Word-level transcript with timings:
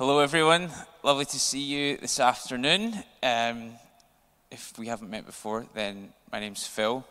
Hello, 0.00 0.20
everyone. 0.20 0.70
Lovely 1.02 1.26
to 1.26 1.38
see 1.38 1.60
you 1.60 1.98
this 1.98 2.20
afternoon. 2.20 2.94
Um, 3.22 3.72
if 4.50 4.72
we 4.78 4.86
haven't 4.86 5.10
met 5.10 5.26
before, 5.26 5.66
then 5.74 6.08
my 6.32 6.40
name's 6.40 6.66
Phil, 6.66 7.04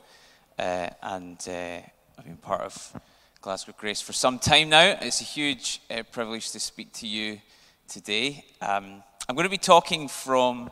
uh, 0.57 0.89
and 1.03 1.37
uh, 1.47 1.81
I've 2.17 2.25
been 2.25 2.37
part 2.37 2.61
of 2.61 2.99
Glasgow 3.41 3.75
Grace 3.77 4.01
for 4.01 4.13
some 4.13 4.39
time 4.39 4.69
now. 4.69 4.97
It's 5.01 5.21
a 5.21 5.23
huge 5.23 5.81
uh, 5.91 6.01
privilege 6.11 6.49
to 6.49 6.59
speak 6.59 6.91
to 6.93 7.05
you 7.05 7.39
today. 7.87 8.43
Um, 8.59 9.03
I'm 9.27 9.35
going 9.35 9.45
to 9.45 9.51
be 9.51 9.59
talking 9.59 10.07
from 10.07 10.71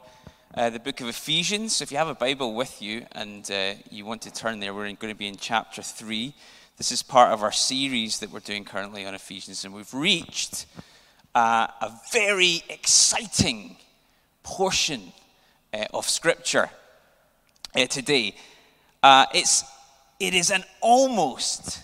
uh, 0.56 0.72
the 0.72 0.80
book 0.80 1.00
of 1.02 1.10
Ephesians. 1.10 1.76
So 1.76 1.84
if 1.84 1.92
you 1.92 2.00
have 2.00 2.08
a 2.08 2.16
Bible 2.16 2.56
with 2.56 2.82
you 2.82 3.06
and 3.12 3.48
uh, 3.52 3.74
you 3.92 4.08
want 4.08 4.24
to 4.24 4.34
turn 4.34 4.60
there, 4.60 4.74
we're 4.74 4.92
going 4.94 5.14
to 5.14 5.14
be 5.14 5.28
in 5.28 5.38
chapter 5.38 5.84
3. 5.84 6.34
This 6.78 6.92
is 6.92 7.04
part 7.04 7.32
of 7.32 7.44
our 7.44 7.52
series 7.52 8.18
that 8.22 8.32
we're 8.32 8.40
doing 8.40 8.66
currently 8.66 9.06
on 9.06 9.14
Ephesians, 9.14 9.66
and 9.66 9.72
we've 9.72 9.94
reached 9.94 10.66
uh, 11.38 11.68
a 11.82 11.92
very 12.12 12.64
exciting 12.68 13.78
portion 14.42 15.14
uh, 15.72 15.86
of 15.94 16.10
Scripture 16.10 16.72
uh, 17.76 17.86
today. 17.86 18.34
Uh, 19.04 19.28
it's, 19.36 19.64
it 20.20 20.34
is 20.34 20.50
an 20.50 20.64
almost, 20.82 21.84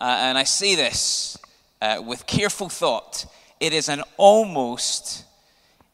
uh, 0.00 0.16
and 0.22 0.36
I 0.36 0.42
say 0.42 0.74
this 0.74 1.38
uh, 1.80 2.02
with 2.04 2.26
careful 2.26 2.68
thought, 2.68 3.26
it 3.60 3.72
is 3.72 3.88
an 3.88 4.02
almost 4.16 5.24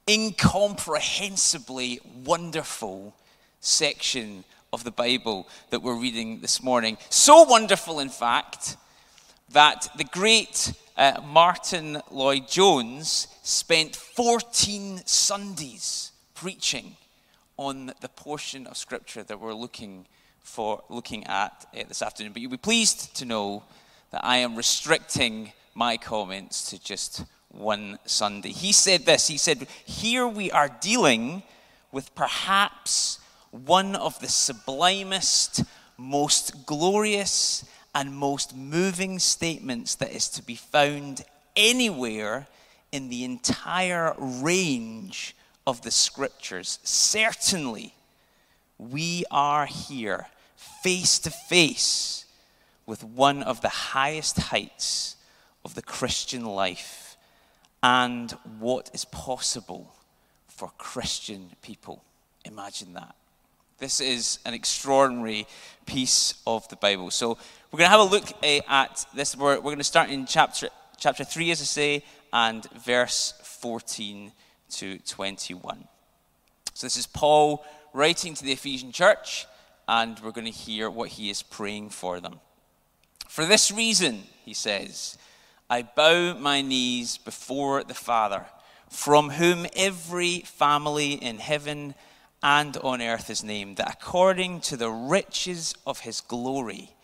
incomprehensibly 0.06 2.00
wonderful 2.24 3.14
section 3.60 4.42
of 4.72 4.84
the 4.84 4.90
Bible 4.90 5.46
that 5.68 5.82
we're 5.82 6.00
reading 6.00 6.40
this 6.40 6.62
morning. 6.62 6.96
So 7.10 7.42
wonderful, 7.42 8.00
in 8.00 8.08
fact, 8.08 8.78
that 9.52 9.88
the 9.96 10.04
great 10.04 10.72
uh, 10.96 11.20
Martyn 11.24 12.00
Lloyd-Jones 12.10 13.28
spent 13.42 13.96
14 13.96 15.02
Sundays 15.04 16.12
preaching 16.34 16.96
on 17.56 17.92
the 18.00 18.08
portion 18.08 18.66
of 18.66 18.76
Scripture 18.76 19.22
that 19.24 19.40
we're 19.40 19.54
looking 19.54 20.06
for 20.40 20.82
looking 20.88 21.26
at 21.26 21.66
uh, 21.76 21.82
this 21.88 22.00
afternoon. 22.00 22.32
But 22.32 22.42
you'll 22.42 22.50
be 22.50 22.56
pleased 22.56 23.16
to 23.16 23.24
know 23.24 23.64
that 24.12 24.24
I 24.24 24.38
am 24.38 24.56
restricting 24.56 25.52
my 25.74 25.96
comments 25.96 26.70
to 26.70 26.82
just 26.82 27.24
one 27.48 27.98
Sunday. 28.06 28.50
He 28.50 28.72
said 28.72 29.04
this 29.04 29.26
He 29.26 29.36
said, 29.36 29.66
Here 29.84 30.26
we 30.26 30.50
are 30.52 30.68
dealing 30.80 31.42
with 31.92 32.14
perhaps 32.14 33.18
one 33.50 33.96
of 33.96 34.18
the 34.20 34.28
sublimest, 34.28 35.64
most 35.96 36.66
glorious, 36.66 37.64
and 37.94 38.14
most 38.14 38.56
moving 38.56 39.18
statements 39.18 39.94
that 39.96 40.12
is 40.12 40.28
to 40.28 40.42
be 40.42 40.54
found 40.54 41.24
anywhere 41.56 42.46
in 42.92 43.08
the 43.08 43.24
entire 43.24 44.14
range 44.18 45.34
of 45.66 45.82
the 45.82 45.90
scriptures. 45.90 46.78
Certainly, 46.82 47.94
we 48.78 49.24
are 49.30 49.66
here 49.66 50.26
face 50.56 51.18
to 51.20 51.30
face 51.30 52.24
with 52.86 53.04
one 53.04 53.42
of 53.42 53.60
the 53.60 53.68
highest 53.68 54.36
heights 54.38 55.16
of 55.64 55.74
the 55.74 55.82
Christian 55.82 56.44
life 56.44 57.16
and 57.82 58.32
what 58.58 58.90
is 58.92 59.04
possible 59.04 59.94
for 60.48 60.70
Christian 60.78 61.50
people. 61.62 62.02
Imagine 62.44 62.94
that. 62.94 63.14
This 63.80 64.02
is 64.02 64.40
an 64.44 64.52
extraordinary 64.52 65.46
piece 65.86 66.34
of 66.46 66.68
the 66.68 66.76
Bible. 66.76 67.10
So 67.10 67.38
we're 67.72 67.78
going 67.78 67.86
to 67.86 67.96
have 67.96 68.00
a 68.00 68.02
look 68.02 68.30
uh, 68.42 68.60
at 68.68 69.06
this. 69.14 69.34
We're, 69.34 69.56
we're 69.56 69.62
going 69.62 69.78
to 69.78 69.84
start 69.84 70.10
in 70.10 70.26
chapter, 70.26 70.68
chapter 70.98 71.24
3, 71.24 71.50
as 71.50 71.62
I 71.62 71.64
say, 71.64 72.04
and 72.30 72.70
verse 72.72 73.32
14 73.42 74.32
to 74.72 74.98
21. 74.98 75.88
So 76.74 76.86
this 76.86 76.98
is 76.98 77.06
Paul 77.06 77.64
writing 77.94 78.34
to 78.34 78.44
the 78.44 78.52
Ephesian 78.52 78.92
church, 78.92 79.46
and 79.88 80.20
we're 80.20 80.32
going 80.32 80.44
to 80.44 80.50
hear 80.50 80.90
what 80.90 81.08
he 81.08 81.30
is 81.30 81.42
praying 81.42 81.88
for 81.88 82.20
them. 82.20 82.38
For 83.30 83.46
this 83.46 83.70
reason, 83.70 84.24
he 84.44 84.52
says, 84.52 85.16
I 85.70 85.84
bow 85.84 86.34
my 86.34 86.60
knees 86.60 87.16
before 87.16 87.82
the 87.82 87.94
Father, 87.94 88.44
from 88.90 89.30
whom 89.30 89.66
every 89.74 90.40
family 90.40 91.12
in 91.12 91.38
heaven 91.38 91.94
and 92.42 92.76
on 92.78 93.02
earth 93.02 93.28
is 93.30 93.44
named, 93.44 93.76
that 93.76 93.92
according 93.92 94.60
to 94.62 94.76
the 94.76 94.90
riches 94.90 95.74
of 95.86 96.00
his 96.00 96.20
glory, 96.20 96.94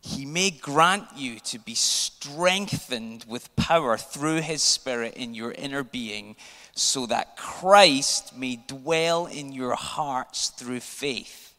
he 0.00 0.24
may 0.24 0.50
grant 0.50 1.08
you 1.14 1.38
to 1.40 1.58
be 1.58 1.74
strengthened 1.74 3.24
with 3.28 3.54
power 3.56 3.98
through 3.98 4.40
his 4.40 4.62
Spirit 4.62 5.14
in 5.14 5.34
your 5.34 5.52
inner 5.52 5.84
being, 5.84 6.36
so 6.74 7.04
that 7.06 7.36
Christ 7.36 8.34
may 8.36 8.56
dwell 8.66 9.26
in 9.26 9.52
your 9.52 9.74
hearts 9.74 10.48
through 10.48 10.80
faith. 10.80 11.54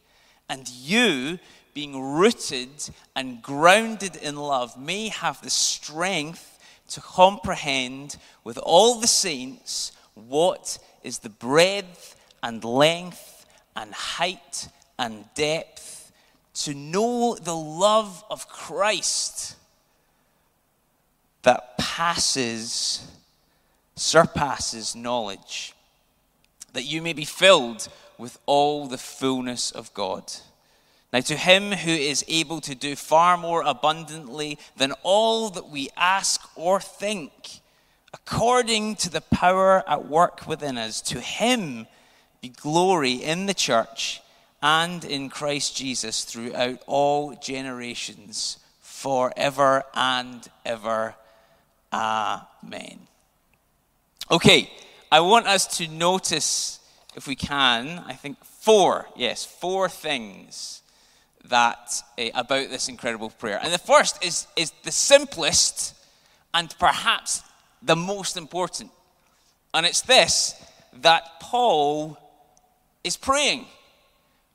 And 0.48 0.68
you, 0.68 1.38
being 1.72 2.00
rooted 2.00 2.90
and 3.14 3.40
grounded 3.40 4.16
in 4.16 4.36
love, 4.36 4.76
may 4.76 5.08
have 5.08 5.40
the 5.40 5.50
strength 5.50 6.58
to 6.88 7.00
comprehend 7.00 8.16
with 8.42 8.58
all 8.58 9.00
the 9.00 9.06
saints 9.06 9.92
what 10.14 10.78
is 11.04 11.20
the 11.20 11.30
breadth 11.30 12.16
and 12.42 12.64
length 12.64 13.46
and 13.76 13.92
height 13.92 14.68
and 14.98 15.24
depth, 15.34 16.12
to 16.54 16.74
know 16.74 17.34
the 17.34 17.54
love 17.54 18.24
of 18.30 18.48
Christ 18.48 19.56
that 21.42 21.78
passes, 21.78 23.06
surpasses 23.96 24.94
knowledge, 24.94 25.74
that 26.72 26.84
you 26.84 27.02
may 27.02 27.12
be 27.12 27.24
filled 27.24 27.88
with 28.18 28.38
all 28.46 28.86
the 28.86 28.98
fullness 28.98 29.70
of 29.70 29.92
God. 29.94 30.30
Now, 31.12 31.20
to 31.20 31.36
him 31.36 31.72
who 31.72 31.90
is 31.90 32.24
able 32.28 32.60
to 32.62 32.74
do 32.74 32.96
far 32.96 33.36
more 33.36 33.62
abundantly 33.62 34.58
than 34.76 34.92
all 35.02 35.50
that 35.50 35.68
we 35.68 35.90
ask 35.96 36.40
or 36.54 36.80
think, 36.80 37.60
according 38.14 38.96
to 38.96 39.10
the 39.10 39.20
power 39.20 39.84
at 39.86 40.08
work 40.08 40.46
within 40.46 40.78
us, 40.78 41.00
to 41.02 41.20
him 41.20 41.86
be 42.42 42.48
glory 42.48 43.12
in 43.12 43.46
the 43.46 43.54
church 43.54 44.20
and 44.60 45.04
in 45.04 45.28
Christ 45.28 45.76
Jesus 45.76 46.24
throughout 46.24 46.82
all 46.88 47.36
generations, 47.36 48.58
forever 48.80 49.84
and 49.94 50.48
ever. 50.64 51.14
Amen. 51.92 52.98
Okay, 54.28 54.68
I 55.12 55.20
want 55.20 55.46
us 55.46 55.78
to 55.78 55.86
notice, 55.86 56.80
if 57.14 57.28
we 57.28 57.36
can, 57.36 58.02
I 58.06 58.14
think 58.14 58.42
four, 58.44 59.06
yes, 59.14 59.44
four 59.44 59.88
things 59.88 60.82
that 61.44 62.02
uh, 62.18 62.24
about 62.34 62.70
this 62.70 62.88
incredible 62.88 63.30
prayer. 63.30 63.60
And 63.62 63.72
the 63.72 63.78
first 63.78 64.24
is, 64.24 64.48
is 64.56 64.72
the 64.82 64.90
simplest 64.90 65.94
and 66.52 66.74
perhaps 66.80 67.42
the 67.82 67.96
most 67.96 68.36
important. 68.36 68.90
And 69.74 69.86
it's 69.86 70.00
this 70.00 70.54
that 71.00 71.40
Paul 71.40 72.18
is 73.04 73.16
praying. 73.16 73.66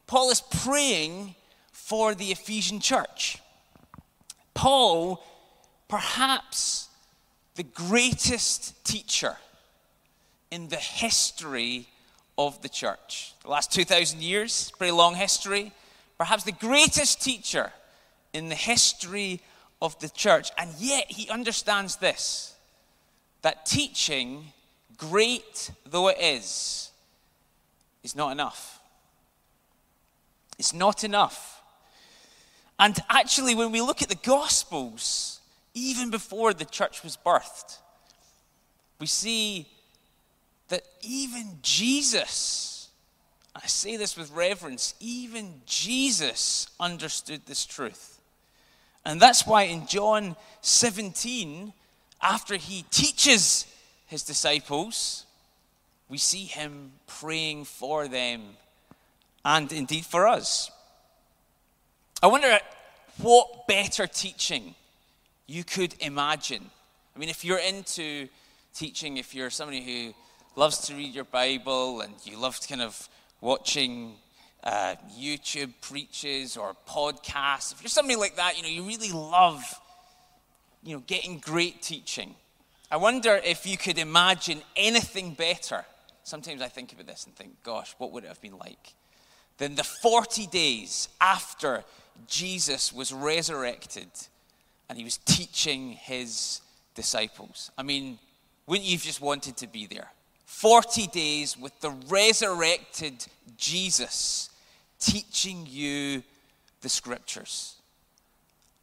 Paul 0.05 0.29
is 0.29 0.41
praying 0.41 1.35
for 1.71 2.15
the 2.15 2.31
Ephesian 2.31 2.79
church. 2.79 3.39
Paul, 4.53 5.23
perhaps 5.87 6.89
the 7.55 7.63
greatest 7.63 8.83
teacher 8.85 9.37
in 10.51 10.69
the 10.69 10.77
history 10.77 11.87
of 12.37 12.61
the 12.61 12.69
church. 12.69 13.33
The 13.43 13.49
last 13.49 13.71
2,000 13.71 14.21
years, 14.21 14.71
pretty 14.77 14.91
long 14.91 15.15
history 15.15 15.73
perhaps 16.17 16.43
the 16.43 16.51
greatest 16.51 17.21
teacher 17.21 17.71
in 18.33 18.49
the 18.49 18.55
history 18.55 19.41
of 19.81 19.97
the 19.99 20.09
church. 20.09 20.51
And 20.57 20.71
yet 20.77 21.05
he 21.09 21.29
understands 21.29 21.97
this 21.97 22.55
that 23.43 23.65
teaching, 23.65 24.51
great 24.97 25.71
though 25.85 26.07
it 26.07 26.17
is, 26.19 26.91
is 28.03 28.15
not 28.15 28.31
enough. 28.31 28.79
It's 30.57 30.73
not 30.73 31.03
enough. 31.03 31.61
And 32.79 32.97
actually, 33.09 33.55
when 33.55 33.71
we 33.71 33.81
look 33.81 34.01
at 34.01 34.09
the 34.09 34.15
Gospels, 34.15 35.39
even 35.73 36.09
before 36.09 36.53
the 36.53 36.65
church 36.65 37.03
was 37.03 37.17
birthed, 37.17 37.79
we 38.99 39.07
see 39.07 39.67
that 40.69 40.83
even 41.01 41.59
Jesus 41.61 42.77
I 43.63 43.67
say 43.67 43.97
this 43.97 44.15
with 44.15 44.31
reverence, 44.31 44.93
even 44.99 45.61
Jesus 45.65 46.67
understood 46.79 47.45
this 47.45 47.65
truth. 47.65 48.21
And 49.03 49.19
that's 49.19 49.47
why 49.47 49.63
in 49.63 49.87
John 49.87 50.35
17, 50.61 51.73
after 52.21 52.55
he 52.55 52.83
teaches 52.91 53.65
his 54.05 54.23
disciples, 54.23 55.25
we 56.09 56.17
see 56.17 56.45
him 56.45 56.91
praying 57.05 57.65
for 57.65 58.07
them 58.07 58.41
and 59.43 59.71
indeed 59.71 60.05
for 60.05 60.27
us. 60.27 60.71
I 62.21 62.27
wonder 62.27 62.59
what 63.17 63.67
better 63.67 64.07
teaching 64.07 64.75
you 65.47 65.63
could 65.63 65.95
imagine. 65.99 66.69
I 67.15 67.19
mean, 67.19 67.29
if 67.29 67.43
you're 67.43 67.59
into 67.59 68.27
teaching, 68.73 69.17
if 69.17 69.33
you're 69.33 69.49
somebody 69.49 69.81
who 69.81 70.13
loves 70.55 70.79
to 70.87 70.95
read 70.95 71.13
your 71.13 71.23
Bible 71.23 72.01
and 72.01 72.13
you 72.23 72.37
love 72.37 72.59
to 72.59 72.67
kind 72.67 72.81
of 72.81 73.09
watching 73.41 74.13
uh, 74.63 74.95
YouTube 75.17 75.73
preaches 75.81 76.57
or 76.57 76.75
podcasts, 76.87 77.71
if 77.71 77.81
you're 77.81 77.89
somebody 77.89 78.15
like 78.15 78.35
that, 78.35 78.57
you 78.57 78.63
know, 78.63 78.69
you 78.69 78.83
really 78.83 79.11
love, 79.11 79.63
you 80.83 80.95
know, 80.95 81.03
getting 81.07 81.39
great 81.39 81.81
teaching. 81.81 82.35
I 82.89 82.97
wonder 82.97 83.39
if 83.43 83.65
you 83.65 83.77
could 83.77 83.97
imagine 83.97 84.61
anything 84.75 85.33
better. 85.33 85.85
Sometimes 86.27 86.61
I 86.61 86.67
think 86.67 86.91
about 86.91 87.07
this 87.07 87.25
and 87.25 87.33
think, 87.33 87.63
gosh, 87.63 87.95
what 87.99 88.11
would 88.11 88.25
it 88.25 88.27
have 88.27 88.41
been 88.41 88.57
like? 88.57 88.95
Then 89.59 89.75
the 89.75 89.85
40 89.85 90.47
days 90.47 91.07
after 91.21 91.85
Jesus 92.27 92.91
was 92.91 93.13
resurrected 93.13 94.09
and 94.89 94.97
he 94.97 95.05
was 95.05 95.15
teaching 95.19 95.91
his 95.93 96.59
disciples. 96.95 97.71
I 97.77 97.83
mean, 97.83 98.19
wouldn't 98.65 98.85
you 98.85 98.97
have 98.97 99.03
just 99.03 99.21
wanted 99.21 99.55
to 99.55 99.67
be 99.67 99.85
there? 99.85 100.11
40 100.47 101.07
days 101.07 101.57
with 101.57 101.79
the 101.79 101.91
resurrected 102.09 103.25
Jesus 103.55 104.49
teaching 104.99 105.65
you 105.65 106.23
the 106.81 106.89
scriptures. 106.89 107.75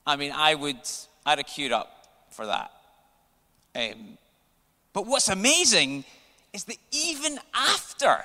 I 0.06 0.16
mean, 0.16 0.32
I 0.34 0.54
would, 0.54 0.80
I'd 1.26 1.36
have 1.36 1.46
queued 1.46 1.72
up 1.72 2.08
for 2.30 2.46
that. 2.46 2.70
Um, 3.76 4.16
but 4.94 5.06
what's 5.06 5.28
amazing 5.28 6.06
is 6.54 6.64
that 6.64 6.78
even 6.92 7.40
after 7.52 8.24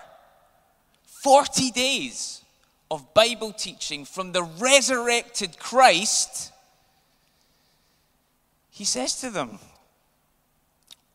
40 1.04 1.72
days 1.72 2.44
of 2.92 3.14
Bible 3.16 3.52
teaching 3.52 4.06
from 4.06 4.32
the 4.32 4.44
resurrected 4.44 5.58
Christ, 5.58 6.54
he 8.70 8.86
says 8.86 9.20
to 9.22 9.32
them, 9.32 9.58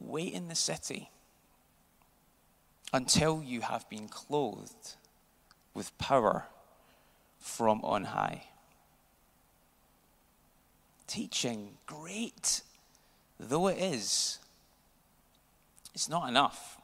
Wait 0.01 0.35
in 0.35 0.49
the 0.49 0.57
city 0.57 1.09
until 2.93 3.43
you 3.43 3.61
have 3.61 3.89
been 3.89 4.09
clothed 4.09 4.97
with 5.73 5.97
power 5.99 6.47
from 7.39 7.81
on 7.83 8.05
high. 8.05 8.43
Teaching, 11.07 11.71
great 11.87 12.63
though 13.39 13.69
it 13.69 13.79
is, 13.79 14.41
it's 15.95 16.09
not 16.09 16.29
enough. 16.29 16.81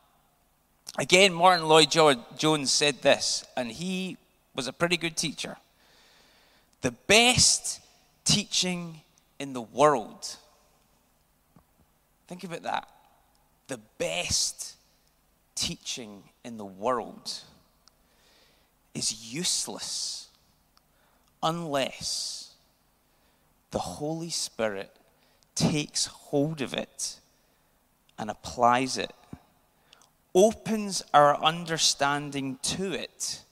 Again, 1.00 1.32
Martyn 1.32 1.66
Lloyd-Jones 1.66 2.70
said 2.70 3.00
this, 3.00 3.46
and 3.56 3.72
he 3.72 4.18
was 4.54 4.66
a 4.68 4.72
pretty 4.72 4.98
good 4.98 5.16
teacher. 5.16 5.56
The 6.82 6.90
best 6.90 7.80
teaching 8.26 9.00
in 9.38 9.54
the 9.54 9.62
world. 9.62 10.36
Think 12.28 12.44
about 12.44 12.64
that. 12.64 12.86
The 13.68 13.80
best 13.96 14.76
teaching 15.54 16.22
in 16.44 16.58
the 16.58 16.66
world 16.66 17.32
is 18.92 19.32
useless 19.32 20.28
unless 21.42 22.52
the 23.70 23.78
Holy 23.78 24.28
Spirit 24.28 24.94
takes 25.54 26.04
hold 26.04 26.60
of 26.60 26.74
it 26.74 27.20
and 28.18 28.28
applies 28.28 28.98
it, 28.98 29.14
opens 30.34 31.02
our 31.12 31.36
understanding 31.42 32.58
to 32.62 32.92
it, 32.92 33.42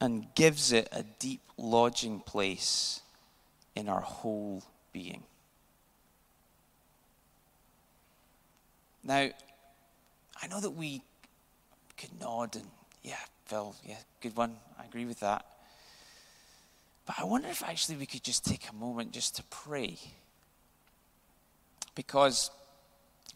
and 0.00 0.26
gives 0.34 0.72
it 0.72 0.88
a 0.92 1.02
deep 1.18 1.42
lodging 1.58 2.20
place 2.20 3.02
in 3.76 3.88
our 3.88 4.00
whole 4.00 4.62
being. 4.92 5.22
Now, 9.04 9.28
I 10.42 10.46
know 10.48 10.60
that 10.60 10.70
we 10.70 11.02
could 11.98 12.18
nod 12.18 12.56
and, 12.56 12.66
yeah, 13.02 13.16
Phil, 13.46 13.74
yeah, 13.84 13.96
good 14.22 14.36
one. 14.36 14.56
I 14.78 14.84
agree 14.84 15.04
with 15.04 15.20
that. 15.20 15.44
But 17.04 17.16
I 17.18 17.24
wonder 17.24 17.48
if 17.48 17.62
actually 17.62 17.96
we 17.96 18.06
could 18.06 18.22
just 18.22 18.44
take 18.44 18.70
a 18.70 18.74
moment 18.74 19.12
just 19.12 19.36
to 19.36 19.42
pray. 19.44 19.98
Because 21.94 22.50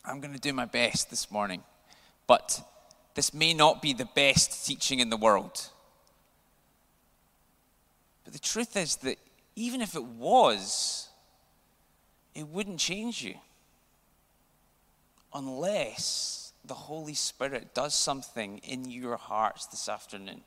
I'm 0.05 0.21
going 0.21 0.33
to 0.33 0.41
do 0.41 0.53
my 0.53 0.65
best 0.65 1.11
this 1.11 1.31
morning, 1.31 1.63
but 2.27 2.61
this 3.15 3.33
may 3.33 3.55
not 3.55 3.83
be 3.83 3.93
the 3.93 4.09
best 4.15 4.67
teaching 4.67 5.01
in 5.01 5.11
the 5.11 5.17
world. 5.17 5.69
But 8.25 8.33
the 8.33 8.39
truth 8.39 8.77
is 8.77 8.97
that 8.97 9.19
even 9.57 9.81
if 9.81 9.95
it 9.95 10.05
was, 10.05 11.09
it 12.35 12.49
wouldn't 12.49 12.79
change 12.81 13.23
you 13.23 13.35
unless 15.33 16.53
the 16.65 16.75
Holy 16.75 17.15
Spirit 17.15 17.75
does 17.75 17.95
something 17.95 18.59
in 18.59 18.91
your 18.91 19.17
hearts 19.17 19.67
this 19.67 19.89
afternoon. 19.89 20.41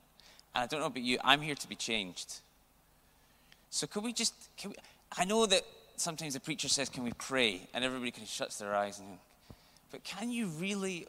And 0.56 0.64
I 0.64 0.66
don't 0.66 0.80
know 0.80 0.88
about 0.88 1.04
you, 1.04 1.20
I'm 1.24 1.42
here 1.42 1.56
to 1.56 1.70
be 1.70 1.76
changed. 1.76 2.40
So 3.70 3.86
could 3.86 4.04
we 4.04 4.14
just, 4.14 4.34
can 4.58 4.72
we, 4.72 4.76
I 5.16 5.26
know 5.26 5.46
that 5.46 5.62
sometimes 5.98 6.34
the 6.34 6.40
preacher 6.40 6.68
says, 6.68 6.90
can 6.90 7.04
we 7.04 7.12
pray? 7.14 7.68
And 7.74 7.84
everybody 7.84 8.12
kind 8.12 8.24
of 8.24 8.30
shuts 8.30 8.58
their 8.58 8.74
eyes. 8.76 9.00
And, 9.00 9.20
but 9.92 10.04
can 10.04 10.32
you 10.32 10.48
really, 10.48 11.08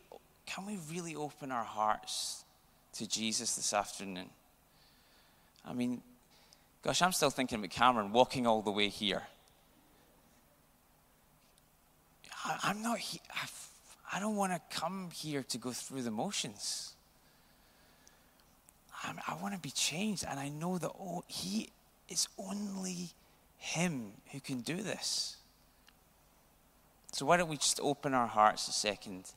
can 0.49 0.65
we 0.65 0.79
really 0.91 1.15
open 1.15 1.53
our 1.53 1.65
hearts 1.65 2.45
to 2.95 3.07
Jesus 3.07 3.55
this 3.57 3.75
afternoon? 3.75 4.31
I 5.65 5.75
mean, 5.75 6.01
gosh, 6.83 7.03
I'm 7.03 7.13
still 7.13 7.29
thinking 7.29 7.59
about 7.59 7.71
Cameron 7.71 8.13
walking 8.13 8.47
all 8.47 8.63
the 8.63 8.71
way 8.71 8.89
here. 8.89 9.25
I, 12.45 12.71
am 12.71 12.83
not. 12.83 12.99
I 14.11 14.21
don't 14.21 14.37
want 14.37 14.53
to 14.53 14.61
come 14.75 15.11
here 15.13 15.43
to 15.43 15.59
go 15.59 15.71
through 15.71 16.03
the 16.03 16.11
motions. 16.11 16.95
I, 19.05 19.13
I 19.29 19.35
want 19.43 19.55
to 19.55 19.61
be 19.61 19.71
changed. 19.71 20.25
And 20.27 20.41
I 20.41 20.49
know 20.49 20.79
that 20.79 20.91
oh, 20.99 21.25
He 21.27 21.69
is 22.09 22.27
only 22.39 23.11
Him 23.59 24.13
who 24.33 24.41
can 24.41 24.61
do 24.61 24.77
this. 24.77 25.37
So 27.13 27.27
why 27.27 27.37
don't 27.37 27.51
we 27.51 27.59
just 27.59 27.81
open 27.83 28.15
our 28.15 28.27
hearts 28.27 28.67
a 28.69 28.73
second 28.73 29.31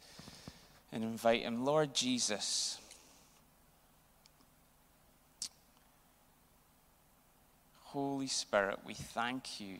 and 0.91 1.03
invite 1.03 1.41
Him? 1.41 1.63
Lord 1.65 1.93
Jesus. 1.93 2.77
Holy 7.83 8.27
Spirit, 8.27 8.79
we 8.85 8.93
thank 8.93 9.59
you 9.59 9.77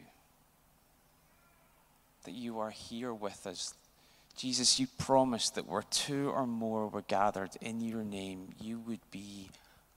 that 2.26 2.34
you 2.34 2.60
are 2.60 2.70
here 2.70 3.14
with 3.14 3.48
us. 3.48 3.74
Jesus, 4.36 4.80
you 4.80 4.88
promised 4.98 5.56
that 5.56 5.68
where 5.68 5.84
two 5.84 6.30
or 6.30 6.46
more 6.46 6.88
were 6.88 7.04
gathered 7.04 7.52
in 7.62 7.80
your 7.80 8.04
name, 8.04 8.50
you 8.60 8.80
would 8.80 9.00
be 9.12 9.50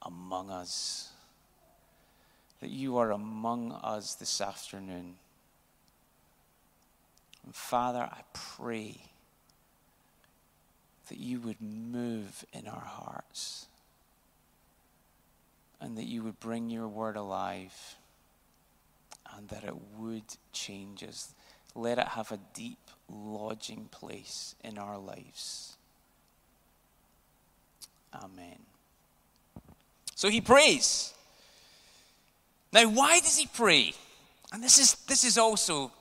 among 0.02 0.50
us. 0.50 1.10
That 2.60 2.70
you 2.70 2.98
are 2.98 3.10
among 3.10 3.72
us 3.72 4.14
this 4.14 4.40
afternoon. 4.40 5.16
And 7.44 7.54
Father, 7.54 8.08
I 8.10 8.20
pray 8.32 9.00
that 11.08 11.18
you 11.18 11.40
would 11.40 11.60
move 11.60 12.44
in 12.52 12.66
our 12.66 12.84
hearts 12.84 13.66
and 15.80 15.98
that 15.98 16.04
you 16.04 16.22
would 16.22 16.40
bring 16.40 16.70
your 16.70 16.88
word 16.88 17.16
alive 17.16 17.96
and 19.36 19.48
that 19.48 19.64
it 19.64 19.74
would 19.98 20.24
change 20.52 21.02
us. 21.02 21.34
Let 21.74 21.98
it 21.98 22.08
have 22.08 22.30
a 22.32 22.38
deep 22.54 22.78
lodging 23.08 23.88
place 23.90 24.54
in 24.62 24.78
our 24.78 24.98
lives. 24.98 25.76
Amen. 28.14 28.58
So 30.14 30.28
he 30.28 30.40
prays. 30.40 31.12
Now, 32.72 32.88
why 32.88 33.20
does 33.20 33.36
he 33.36 33.46
pray? 33.46 33.92
And 34.52 34.62
this 34.62 34.78
is, 34.78 34.94
this 35.06 35.24
is 35.24 35.36
also 35.36 35.92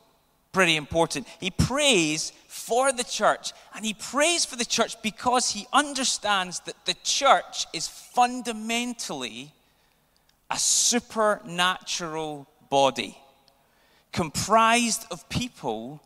pretty 0.51 0.75
important. 0.75 1.27
He 1.39 1.51
prays 1.51 2.31
for 2.65 2.91
the 2.91 3.03
church, 3.03 3.51
and 3.75 3.85
he 3.85 3.93
prays 3.93 4.45
for 4.45 4.55
the 4.55 4.65
church 4.65 5.01
because 5.01 5.51
he 5.51 5.67
understands 5.73 6.59
that 6.61 6.85
the 6.85 6.95
church 7.03 7.65
is 7.73 7.87
fundamentally 7.87 9.51
a 10.49 10.57
supernatural 10.57 12.47
body 12.69 13.17
comprised 14.11 15.05
of 15.11 15.27
people 15.27 16.01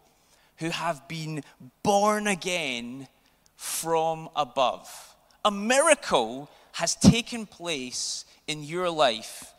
who 0.57 0.69
have 0.69 1.07
been 1.07 1.43
born 1.83 2.25
again 2.25 3.07
from 3.55 4.29
above. 4.35 5.15
A 5.45 5.51
miracle 5.51 6.49
has 6.73 6.95
taken 6.95 7.45
place 7.45 8.25
in 8.47 8.63
your 8.63 8.89
life 8.89 9.53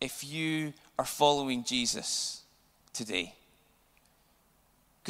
if 0.00 0.24
you 0.24 0.72
are 0.98 1.04
following 1.04 1.62
Jesus 1.62 2.42
today. 2.92 3.34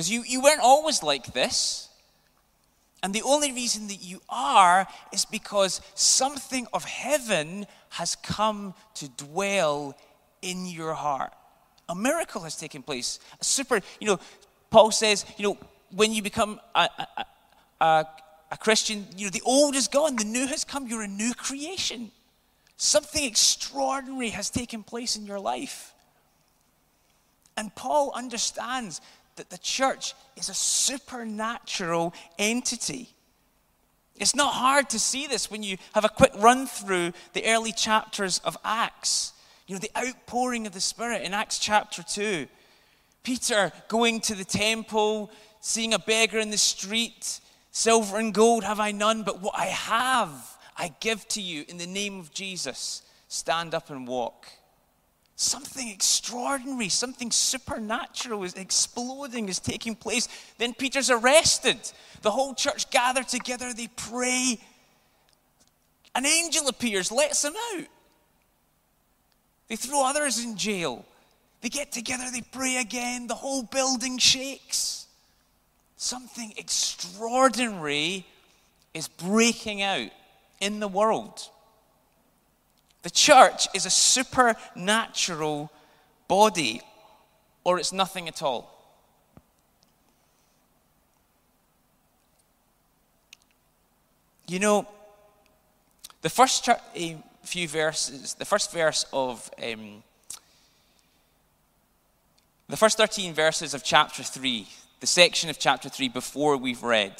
Because 0.00 0.10
you, 0.10 0.24
you 0.26 0.40
weren't 0.40 0.62
always 0.62 1.02
like 1.02 1.34
this. 1.34 1.90
And 3.02 3.12
the 3.12 3.20
only 3.20 3.52
reason 3.52 3.88
that 3.88 4.02
you 4.02 4.22
are 4.30 4.86
is 5.12 5.26
because 5.26 5.82
something 5.94 6.66
of 6.72 6.84
heaven 6.86 7.66
has 7.90 8.16
come 8.16 8.72
to 8.94 9.10
dwell 9.10 9.94
in 10.40 10.64
your 10.64 10.94
heart. 10.94 11.34
A 11.86 11.94
miracle 11.94 12.40
has 12.44 12.56
taken 12.56 12.82
place. 12.82 13.18
A 13.42 13.44
super, 13.44 13.82
you 14.00 14.06
know, 14.06 14.18
Paul 14.70 14.90
says, 14.90 15.26
you 15.36 15.46
know, 15.46 15.58
when 15.90 16.14
you 16.14 16.22
become 16.22 16.58
a, 16.74 16.88
a, 17.18 17.24
a, 17.84 18.06
a 18.52 18.56
Christian, 18.56 19.06
you 19.18 19.26
know, 19.26 19.30
the 19.30 19.42
old 19.44 19.76
is 19.76 19.86
gone, 19.86 20.16
the 20.16 20.24
new 20.24 20.46
has 20.46 20.64
come, 20.64 20.86
you're 20.86 21.02
a 21.02 21.08
new 21.08 21.34
creation. 21.34 22.10
Something 22.78 23.26
extraordinary 23.26 24.30
has 24.30 24.48
taken 24.48 24.82
place 24.82 25.16
in 25.16 25.26
your 25.26 25.40
life. 25.40 25.92
And 27.58 27.74
Paul 27.74 28.12
understands 28.14 29.02
that 29.40 29.48
the 29.48 29.56
church 29.56 30.12
is 30.36 30.50
a 30.50 30.54
supernatural 30.54 32.12
entity. 32.38 33.08
It's 34.16 34.34
not 34.34 34.52
hard 34.52 34.90
to 34.90 34.98
see 34.98 35.26
this 35.26 35.50
when 35.50 35.62
you 35.62 35.78
have 35.94 36.04
a 36.04 36.10
quick 36.10 36.32
run 36.36 36.66
through 36.66 37.14
the 37.32 37.46
early 37.46 37.72
chapters 37.72 38.38
of 38.44 38.58
Acts. 38.62 39.32
You 39.66 39.74
know, 39.74 39.78
the 39.78 39.96
outpouring 39.96 40.66
of 40.66 40.74
the 40.74 40.80
Spirit 40.80 41.22
in 41.22 41.32
Acts 41.32 41.58
chapter 41.58 42.02
2. 42.02 42.48
Peter 43.22 43.72
going 43.88 44.20
to 44.20 44.34
the 44.34 44.44
temple, 44.44 45.30
seeing 45.62 45.94
a 45.94 45.98
beggar 45.98 46.38
in 46.38 46.50
the 46.50 46.58
street. 46.58 47.40
Silver 47.70 48.18
and 48.18 48.34
gold 48.34 48.62
have 48.62 48.78
I 48.78 48.92
none, 48.92 49.22
but 49.22 49.40
what 49.40 49.54
I 49.56 49.66
have 49.66 50.58
I 50.76 50.92
give 51.00 51.26
to 51.28 51.40
you 51.40 51.64
in 51.66 51.78
the 51.78 51.86
name 51.86 52.20
of 52.20 52.34
Jesus. 52.34 53.00
Stand 53.28 53.74
up 53.74 53.88
and 53.88 54.06
walk. 54.06 54.48
Something 55.40 55.88
extraordinary, 55.88 56.90
something 56.90 57.30
supernatural 57.30 58.44
is 58.44 58.52
exploding, 58.52 59.48
is 59.48 59.58
taking 59.58 59.94
place. 59.94 60.28
Then 60.58 60.74
Peter's 60.74 61.08
arrested. 61.08 61.78
The 62.20 62.30
whole 62.30 62.52
church 62.52 62.90
gather 62.90 63.22
together, 63.22 63.72
they 63.72 63.88
pray. 63.96 64.58
An 66.14 66.26
angel 66.26 66.68
appears, 66.68 67.10
lets 67.10 67.42
him 67.42 67.54
out. 67.72 67.86
They 69.68 69.76
throw 69.76 70.04
others 70.04 70.44
in 70.44 70.58
jail. 70.58 71.06
They 71.62 71.70
get 71.70 71.90
together, 71.90 72.24
they 72.30 72.42
pray 72.42 72.76
again. 72.76 73.26
The 73.26 73.34
whole 73.34 73.62
building 73.62 74.18
shakes. 74.18 75.06
Something 75.96 76.52
extraordinary 76.58 78.26
is 78.92 79.08
breaking 79.08 79.80
out 79.80 80.10
in 80.60 80.80
the 80.80 80.88
world. 80.88 81.48
The 83.02 83.10
church 83.10 83.66
is 83.74 83.86
a 83.86 83.90
supernatural 83.90 85.70
body, 86.28 86.82
or 87.64 87.78
it's 87.78 87.92
nothing 87.92 88.28
at 88.28 88.42
all. 88.42 88.76
You 94.46 94.58
know, 94.58 94.88
the 96.22 96.28
first 96.28 96.68
few 97.44 97.68
verses, 97.68 98.34
the 98.34 98.44
first 98.44 98.72
verse 98.72 99.06
of 99.12 99.50
um, 99.62 100.02
the 102.68 102.76
first 102.76 102.96
13 102.96 103.32
verses 103.32 103.74
of 103.74 103.82
chapter 103.82 104.22
3, 104.22 104.66
the 105.00 105.06
section 105.06 105.50
of 105.50 105.58
chapter 105.58 105.88
3 105.88 106.08
before 106.08 106.56
we've 106.56 106.82
read, 106.82 107.14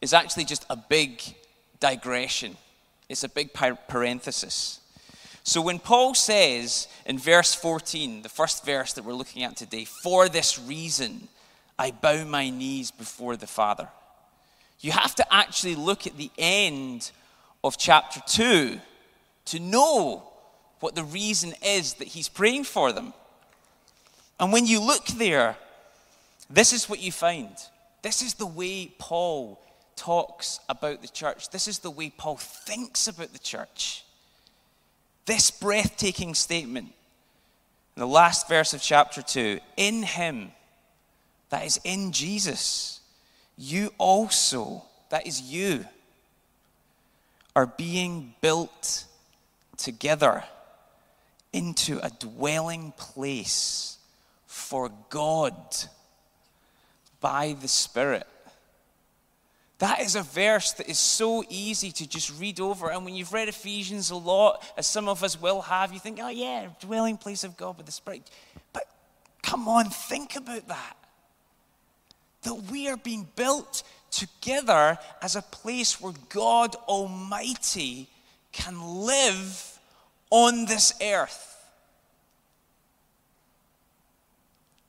is 0.00 0.12
actually 0.12 0.44
just 0.44 0.64
a 0.70 0.76
big 0.76 1.20
digression. 1.80 2.56
It's 3.12 3.24
a 3.24 3.28
big 3.28 3.50
parenthesis. 3.52 4.80
So 5.44 5.60
when 5.60 5.78
Paul 5.78 6.14
says 6.14 6.88
in 7.04 7.18
verse 7.18 7.52
14, 7.52 8.22
the 8.22 8.30
first 8.30 8.64
verse 8.64 8.94
that 8.94 9.04
we're 9.04 9.12
looking 9.12 9.42
at 9.42 9.54
today, 9.54 9.84
for 9.84 10.30
this 10.30 10.58
reason 10.58 11.28
I 11.78 11.90
bow 11.90 12.24
my 12.24 12.48
knees 12.48 12.90
before 12.90 13.36
the 13.36 13.46
Father, 13.46 13.88
you 14.80 14.92
have 14.92 15.14
to 15.16 15.26
actually 15.30 15.74
look 15.74 16.06
at 16.06 16.16
the 16.16 16.30
end 16.38 17.10
of 17.62 17.76
chapter 17.76 18.20
2 18.26 18.80
to 19.44 19.60
know 19.60 20.22
what 20.80 20.94
the 20.94 21.04
reason 21.04 21.52
is 21.62 21.92
that 21.94 22.08
he's 22.08 22.30
praying 22.30 22.64
for 22.64 22.92
them. 22.92 23.12
And 24.40 24.54
when 24.54 24.64
you 24.64 24.80
look 24.80 25.04
there, 25.08 25.58
this 26.48 26.72
is 26.72 26.88
what 26.88 27.02
you 27.02 27.12
find. 27.12 27.54
This 28.00 28.22
is 28.22 28.34
the 28.34 28.46
way 28.46 28.90
Paul 28.98 29.60
talks 29.96 30.60
about 30.68 31.02
the 31.02 31.08
church. 31.08 31.50
This 31.50 31.68
is 31.68 31.80
the 31.80 31.90
way 31.90 32.10
Paul 32.10 32.36
thinks 32.36 33.08
about 33.08 33.32
the 33.32 33.38
church. 33.38 34.04
This 35.26 35.50
breathtaking 35.50 36.34
statement 36.34 36.92
in 37.96 38.00
the 38.00 38.06
last 38.06 38.48
verse 38.48 38.72
of 38.72 38.82
chapter 38.82 39.22
2 39.22 39.60
in 39.76 40.02
him, 40.02 40.52
that 41.50 41.66
is 41.66 41.78
in 41.84 42.12
Jesus, 42.12 43.00
you 43.56 43.92
also, 43.98 44.84
that 45.10 45.26
is 45.26 45.40
you, 45.42 45.84
are 47.54 47.66
being 47.66 48.34
built 48.40 49.04
together 49.76 50.42
into 51.52 51.98
a 52.02 52.10
dwelling 52.10 52.92
place 52.96 53.98
for 54.46 54.90
God 55.10 55.54
by 57.20 57.54
the 57.60 57.68
Spirit. 57.68 58.26
That 59.82 60.00
is 60.00 60.14
a 60.14 60.22
verse 60.22 60.70
that 60.74 60.88
is 60.88 60.96
so 60.96 61.42
easy 61.48 61.90
to 61.90 62.08
just 62.08 62.38
read 62.38 62.60
over. 62.60 62.92
And 62.92 63.04
when 63.04 63.16
you've 63.16 63.32
read 63.32 63.48
Ephesians 63.48 64.12
a 64.12 64.16
lot, 64.16 64.64
as 64.76 64.86
some 64.86 65.08
of 65.08 65.24
us 65.24 65.42
will 65.42 65.60
have, 65.60 65.92
you 65.92 65.98
think, 65.98 66.20
oh, 66.22 66.28
yeah, 66.28 66.68
dwelling 66.78 67.16
place 67.16 67.42
of 67.42 67.56
God 67.56 67.76
with 67.76 67.86
the 67.86 67.92
Spirit. 67.92 68.30
But 68.72 68.84
come 69.42 69.66
on, 69.66 69.86
think 69.86 70.36
about 70.36 70.68
that. 70.68 70.96
That 72.42 72.54
we 72.70 72.86
are 72.90 72.96
being 72.96 73.26
built 73.34 73.82
together 74.12 74.98
as 75.20 75.34
a 75.34 75.42
place 75.42 76.00
where 76.00 76.14
God 76.28 76.76
Almighty 76.86 78.08
can 78.52 78.80
live 78.80 79.80
on 80.30 80.66
this 80.66 80.92
earth. 81.02 81.58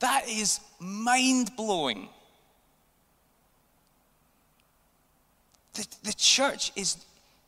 That 0.02 0.30
is 0.30 0.60
mind 0.80 1.56
blowing. 1.58 2.10
The, 5.74 5.88
the 6.03 6.13
church 6.13 6.72
is, 6.75 6.98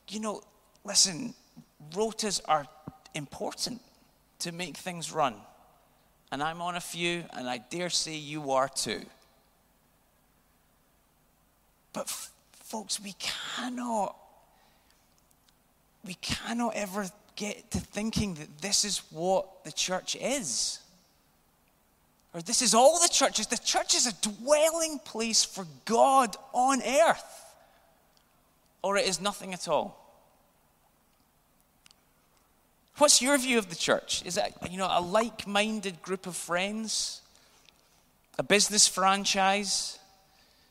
you 0.08 0.20
know, 0.20 0.42
listen, 0.84 1.34
rotas 1.92 2.42
are 2.48 2.68
important 3.14 3.82
to 4.40 4.52
make 4.52 4.78
things 4.78 5.12
run. 5.12 5.36
And 6.32 6.42
I'm 6.42 6.62
on 6.62 6.76
a 6.76 6.82
few, 6.82 7.24
and 7.34 7.48
I 7.48 7.60
dare 7.60 7.90
say 7.90 8.16
you 8.16 8.52
are 8.52 8.68
too. 8.68 9.02
But, 11.94 12.08
f- 12.08 12.32
folks, 12.52 13.00
we 13.00 13.14
cannot, 13.20 14.16
we 16.04 16.16
cannot 16.16 16.76
ever 16.76 17.06
get 17.36 17.72
to 17.72 17.80
thinking 17.80 18.34
that 18.36 18.58
this 18.60 18.84
is 18.84 19.02
what 19.12 19.64
the 19.64 19.72
church 19.72 20.16
is. 20.20 20.80
Or 22.34 22.42
this 22.42 22.62
is 22.62 22.74
all 22.74 23.00
the 23.00 23.08
church 23.08 23.40
is. 23.40 23.48
The 23.48 23.58
church 23.58 23.96
is 23.96 24.08
a 24.08 24.30
dwelling 24.30 25.00
place 25.06 25.46
for 25.46 25.66
God 25.86 26.36
on 26.54 26.82
earth 26.82 27.45
or 28.86 28.98
it 28.98 29.08
is 29.08 29.20
nothing 29.20 29.52
at 29.52 29.68
all. 29.68 30.00
What's 33.00 33.20
your 33.20 33.36
view 33.40 33.58
of 33.58 33.68
the 33.70 33.76
church? 33.76 34.24
Is 34.24 34.38
it 34.38 34.54
you 34.70 34.78
know 34.78 34.88
a 34.88 35.02
like-minded 35.02 36.04
group 36.04 36.28
of 36.28 36.36
friends? 36.36 37.22
A 38.38 38.44
business 38.44 38.88
franchise? 38.88 39.98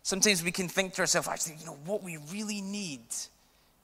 Sometimes 0.04 0.44
we 0.44 0.52
can 0.52 0.68
think 0.68 0.94
to 0.94 1.00
ourselves, 1.00 1.26
actually, 1.26 1.56
you 1.58 1.66
know, 1.66 1.78
what 1.86 2.04
we 2.04 2.18
really 2.30 2.60
need, 2.60 3.00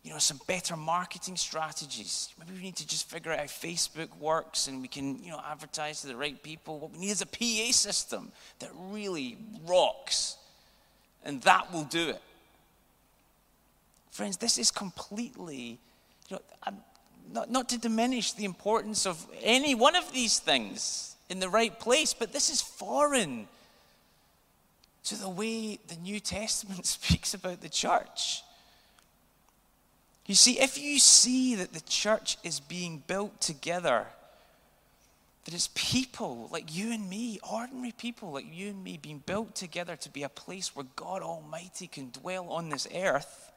you 0.05 0.13
know, 0.13 0.19
some 0.19 0.39
better 0.47 0.77
marketing 0.77 1.37
strategies. 1.37 2.33
Maybe 2.39 2.53
we 2.57 2.63
need 2.63 2.77
to 2.77 2.87
just 2.87 3.11
figure 3.11 3.33
out 3.33 3.39
how 3.41 3.47
Facebook 3.47 4.17
works 4.19 4.69
and 4.69 4.81
we 4.81 4.87
can, 4.87 5.25
you 5.25 5.31
know, 5.31 5.41
advertise 5.45 6.03
to 6.03 6.07
the 6.07 6.17
right 6.17 6.41
people. 6.41 6.79
What 6.79 6.93
we 6.93 6.99
need 6.99 7.11
is 7.11 7.23
a 7.23 7.27
PA 7.27 7.73
system 7.73 8.31
that 8.61 8.71
really 8.75 9.39
rocks. 9.67 10.37
And 11.25 11.43
that 11.43 11.73
will 11.73 11.85
do 11.85 12.11
it. 12.11 12.23
Friends, 14.11 14.37
this 14.37 14.59
is 14.59 14.71
completely, 14.71 15.79
you 16.29 16.37
know, 16.37 16.73
not, 17.33 17.51
not 17.51 17.69
to 17.69 17.79
diminish 17.79 18.33
the 18.33 18.45
importance 18.45 19.07
of 19.07 19.25
any 19.43 19.75
one 19.75 19.95
of 19.95 20.13
these 20.13 20.39
things 20.39 21.17
in 21.29 21.39
the 21.39 21.49
right 21.49 21.79
place, 21.79 22.13
but 22.13 22.33
this 22.33 22.51
is 22.51 22.61
foreign 22.61 23.47
to 25.05 25.15
the 25.17 25.29
way 25.29 25.79
the 25.89 25.97
New 25.97 26.21
Testament 26.21 26.87
speaks 26.87 27.35
about 27.35 27.61
the 27.61 27.69
church. 27.69 28.43
You 30.27 30.35
see, 30.35 30.61
if 30.61 30.79
you 30.79 30.99
see 30.99 31.57
that 31.57 31.73
the 31.73 31.81
church 31.81 32.37
is 32.45 32.61
being 32.61 33.03
built 33.07 33.41
together, 33.41 34.07
that 35.45 35.55
it's 35.55 35.71
people 35.75 36.49
like 36.53 36.75
you 36.75 36.93
and 36.93 37.09
me, 37.09 37.41
ordinary 37.51 37.93
people 37.93 38.31
like 38.31 38.47
you 38.53 38.69
and 38.69 38.85
me, 38.85 38.97
being 38.97 39.23
built 39.25 39.55
together 39.55 39.97
to 39.97 40.11
be 40.11 40.23
a 40.23 40.29
place 40.29 40.77
where 40.77 40.87
God 40.95 41.23
Almighty 41.23 41.87
can 41.87 42.11
dwell 42.11 42.49
on 42.51 42.69
this 42.69 42.87
earth, 42.95 43.50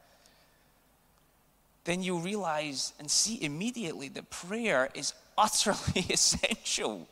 then 1.84 2.02
you 2.02 2.18
realize 2.18 2.92
and 2.98 3.10
see 3.10 3.42
immediately 3.42 4.08
that 4.08 4.30
prayer 4.30 4.90
is 4.94 5.14
utterly 5.38 6.06
essential. 6.10 7.06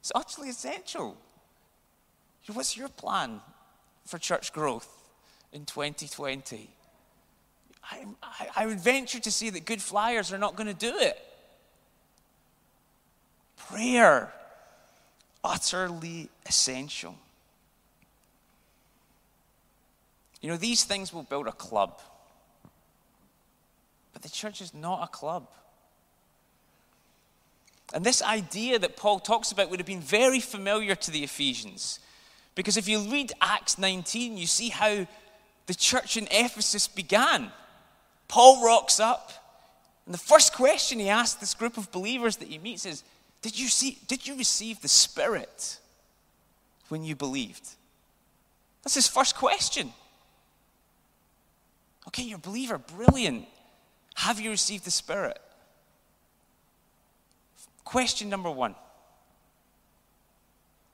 It's 0.00 0.12
utterly 0.14 0.50
essential. 0.50 1.16
What's 2.52 2.76
your 2.76 2.88
plan 2.88 3.40
for 4.04 4.18
church 4.18 4.52
growth 4.52 4.88
in 5.52 5.64
2020? 5.64 6.68
I, 7.90 8.04
I, 8.22 8.48
I 8.56 8.66
would 8.66 8.80
venture 8.80 9.20
to 9.20 9.30
say 9.30 9.50
that 9.50 9.64
good 9.64 9.80
flyers 9.80 10.32
are 10.32 10.38
not 10.38 10.56
going 10.56 10.66
to 10.66 10.74
do 10.74 10.94
it. 10.98 11.18
Prayer, 13.56 14.32
utterly 15.42 16.28
essential. 16.46 17.16
You 20.42 20.50
know, 20.50 20.56
these 20.58 20.84
things 20.84 21.12
will 21.12 21.22
build 21.22 21.46
a 21.46 21.52
club. 21.52 22.00
But 24.14 24.22
the 24.22 24.30
church 24.30 24.62
is 24.62 24.72
not 24.72 25.04
a 25.04 25.08
club. 25.08 25.48
And 27.92 28.04
this 28.04 28.22
idea 28.22 28.78
that 28.78 28.96
Paul 28.96 29.20
talks 29.20 29.52
about 29.52 29.68
would 29.68 29.78
have 29.78 29.86
been 29.86 30.00
very 30.00 30.40
familiar 30.40 30.94
to 30.94 31.10
the 31.10 31.22
Ephesians. 31.22 32.00
Because 32.54 32.76
if 32.76 32.88
you 32.88 33.00
read 33.00 33.32
Acts 33.42 33.78
19, 33.78 34.38
you 34.38 34.46
see 34.46 34.70
how 34.70 35.06
the 35.66 35.74
church 35.74 36.16
in 36.16 36.26
Ephesus 36.30 36.88
began. 36.88 37.52
Paul 38.28 38.64
rocks 38.64 38.98
up, 39.00 39.32
and 40.06 40.14
the 40.14 40.18
first 40.18 40.54
question 40.54 40.98
he 40.98 41.08
asks 41.08 41.40
this 41.40 41.54
group 41.54 41.76
of 41.76 41.90
believers 41.92 42.36
that 42.36 42.48
he 42.48 42.58
meets 42.58 42.86
is 42.86 43.04
Did 43.42 43.58
you, 43.58 43.68
see, 43.68 43.98
did 44.08 44.26
you 44.26 44.36
receive 44.36 44.80
the 44.80 44.88
Spirit 44.88 45.78
when 46.88 47.04
you 47.04 47.14
believed? 47.14 47.68
That's 48.82 48.94
his 48.94 49.08
first 49.08 49.36
question. 49.36 49.92
Okay, 52.08 52.22
you're 52.22 52.36
a 52.36 52.40
believer, 52.40 52.78
brilliant. 52.78 53.46
Have 54.14 54.40
you 54.40 54.50
received 54.50 54.84
the 54.84 54.90
Spirit? 54.90 55.38
Question 57.84 58.28
number 58.28 58.50
one. 58.50 58.74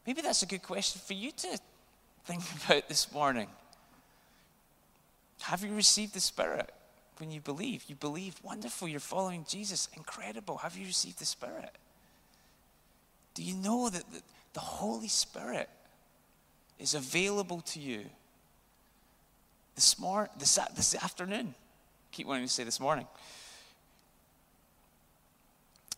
Maybe 0.06 0.22
that's 0.22 0.42
a 0.42 0.46
good 0.46 0.62
question 0.62 1.00
for 1.04 1.12
you 1.12 1.30
to 1.30 1.58
think 2.24 2.42
about 2.64 2.88
this 2.88 3.12
morning. 3.12 3.48
Have 5.42 5.64
you 5.64 5.74
received 5.74 6.14
the 6.14 6.20
Spirit 6.20 6.72
when 7.18 7.30
you 7.30 7.40
believe? 7.40 7.84
You 7.88 7.94
believe, 7.94 8.36
wonderful, 8.42 8.88
you're 8.88 9.00
following 9.00 9.44
Jesus, 9.48 9.88
incredible. 9.96 10.58
Have 10.58 10.76
you 10.76 10.86
received 10.86 11.18
the 11.18 11.24
Spirit? 11.26 11.70
Do 13.34 13.42
you 13.42 13.54
know 13.54 13.88
that 13.88 14.04
the 14.52 14.60
Holy 14.60 15.08
Spirit 15.08 15.68
is 16.78 16.94
available 16.94 17.60
to 17.60 17.78
you 17.78 18.04
this, 19.74 19.98
mor- 19.98 20.28
this, 20.38 20.58
this 20.74 20.94
afternoon? 20.94 21.54
Keep 22.12 22.26
wanting 22.26 22.46
to 22.46 22.52
say 22.52 22.64
this 22.64 22.80
morning. 22.80 23.06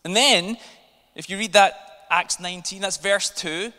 And 0.05 0.15
then, 0.15 0.57
if 1.15 1.29
you 1.29 1.37
read 1.37 1.53
that 1.53 2.05
Acts 2.09 2.39
19, 2.39 2.81
that's 2.81 2.97
verse 2.97 3.29
2. 3.29 3.71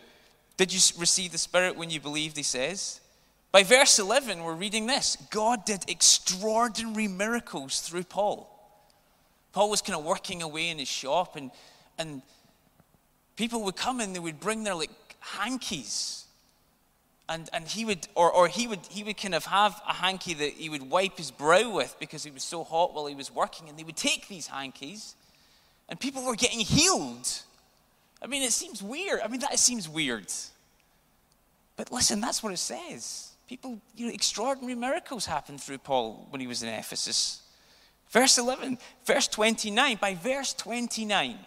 Did 0.56 0.72
you 0.72 0.80
receive 0.98 1.32
the 1.32 1.38
Spirit 1.38 1.76
when 1.76 1.90
you 1.90 2.00
believed, 2.00 2.36
he 2.36 2.42
says? 2.42 3.00
By 3.52 3.62
verse 3.62 3.98
11, 3.98 4.42
we're 4.42 4.54
reading 4.54 4.86
this 4.86 5.16
God 5.30 5.64
did 5.64 5.84
extraordinary 5.88 7.08
miracles 7.08 7.80
through 7.80 8.04
Paul. 8.04 8.50
Paul 9.52 9.70
was 9.70 9.80
kind 9.80 9.96
of 9.96 10.04
working 10.04 10.42
away 10.42 10.70
in 10.70 10.78
his 10.78 10.88
shop, 10.88 11.36
and, 11.36 11.52
and 11.96 12.22
people 13.36 13.62
would 13.62 13.76
come 13.76 14.00
and 14.00 14.14
they 14.14 14.18
would 14.18 14.40
bring 14.40 14.64
their 14.64 14.74
like 14.74 14.90
hankies. 15.20 16.23
And, 17.26 17.48
and 17.54 17.66
he 17.66 17.86
would 17.86 18.06
or, 18.14 18.30
or 18.30 18.48
he 18.48 18.66
would 18.66 18.80
he 18.90 19.02
would 19.02 19.16
kind 19.16 19.34
of 19.34 19.46
have 19.46 19.80
a 19.88 19.94
hanky 19.94 20.34
that 20.34 20.50
he 20.50 20.68
would 20.68 20.90
wipe 20.90 21.16
his 21.16 21.30
brow 21.30 21.70
with 21.70 21.96
because 21.98 22.22
he 22.22 22.30
was 22.30 22.44
so 22.44 22.64
hot 22.64 22.92
while 22.94 23.06
he 23.06 23.14
was 23.14 23.34
working 23.34 23.68
and 23.70 23.78
they 23.78 23.82
would 23.82 23.96
take 23.96 24.28
these 24.28 24.48
hankies 24.48 25.14
and 25.88 25.98
people 25.98 26.22
were 26.26 26.36
getting 26.36 26.60
healed 26.60 27.26
I 28.24 28.26
mean, 28.26 28.42
it 28.42 28.52
seems 28.52 28.82
weird. 28.82 29.20
I 29.20 29.28
mean, 29.28 29.40
that 29.40 29.58
seems 29.58 29.86
weird. 29.86 30.32
But 31.76 31.92
listen, 31.92 32.22
that's 32.22 32.42
what 32.42 32.54
it 32.54 32.58
says. 32.58 33.32
People, 33.46 33.78
you 33.94 34.06
know, 34.06 34.12
extraordinary 34.12 34.74
miracles 34.74 35.26
happened 35.26 35.60
through 35.60 35.78
Paul 35.78 36.26
when 36.30 36.40
he 36.40 36.46
was 36.46 36.62
in 36.62 36.70
Ephesus. 36.70 37.42
Verse 38.08 38.38
11, 38.38 38.78
verse 39.04 39.28
29, 39.28 39.98
by 40.00 40.14
verse 40.14 40.54
29. 40.54 41.38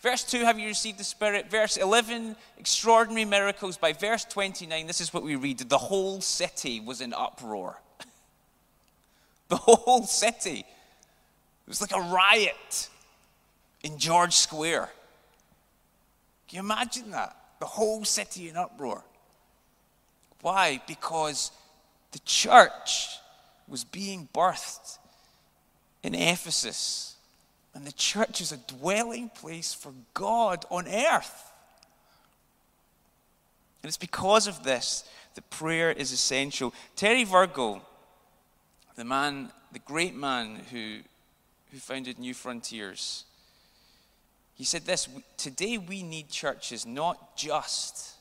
Verse 0.00 0.24
2, 0.24 0.40
have 0.40 0.58
you 0.58 0.68
received 0.68 0.98
the 0.98 1.04
Spirit? 1.04 1.50
Verse 1.50 1.76
11, 1.76 2.36
extraordinary 2.58 3.24
miracles. 3.24 3.76
By 3.76 3.92
verse 3.92 4.24
29, 4.24 4.86
this 4.86 5.00
is 5.00 5.12
what 5.12 5.22
we 5.22 5.36
read 5.36 5.58
the 5.58 5.78
whole 5.78 6.20
city 6.20 6.80
was 6.80 7.00
in 7.00 7.14
uproar. 7.14 7.80
the 9.48 9.56
whole 9.56 10.04
city. 10.04 10.60
It 10.60 11.68
was 11.68 11.80
like 11.80 11.94
a 11.94 12.00
riot 12.00 12.88
in 13.82 13.98
George 13.98 14.34
Square. 14.34 14.90
Can 16.48 16.56
you 16.56 16.60
imagine 16.60 17.10
that? 17.12 17.36
The 17.58 17.66
whole 17.66 18.04
city 18.04 18.48
in 18.48 18.56
uproar. 18.56 19.02
Why? 20.42 20.80
Because 20.86 21.50
the 22.12 22.20
church 22.20 23.08
was 23.66 23.82
being 23.82 24.28
birthed 24.32 24.98
in 26.02 26.14
Ephesus. 26.14 27.15
And 27.76 27.86
the 27.86 27.92
church 27.92 28.40
is 28.40 28.52
a 28.52 28.56
dwelling 28.56 29.28
place 29.28 29.74
for 29.74 29.92
God 30.14 30.64
on 30.70 30.88
earth. 30.88 31.52
And 33.82 33.88
it's 33.88 33.98
because 33.98 34.46
of 34.46 34.64
this 34.64 35.04
that 35.34 35.50
prayer 35.50 35.92
is 35.92 36.10
essential. 36.10 36.72
Terry 36.96 37.24
Virgo, 37.24 37.82
the 38.96 39.04
man, 39.04 39.50
the 39.74 39.78
great 39.78 40.14
man 40.14 40.62
who, 40.70 41.00
who 41.70 41.76
founded 41.76 42.16
Newfrontiers, 42.16 43.24
he 44.54 44.64
said 44.64 44.86
this 44.86 45.06
Today 45.36 45.76
we 45.76 46.02
need 46.02 46.30
churches 46.30 46.86
not 46.86 47.36
just 47.36 48.14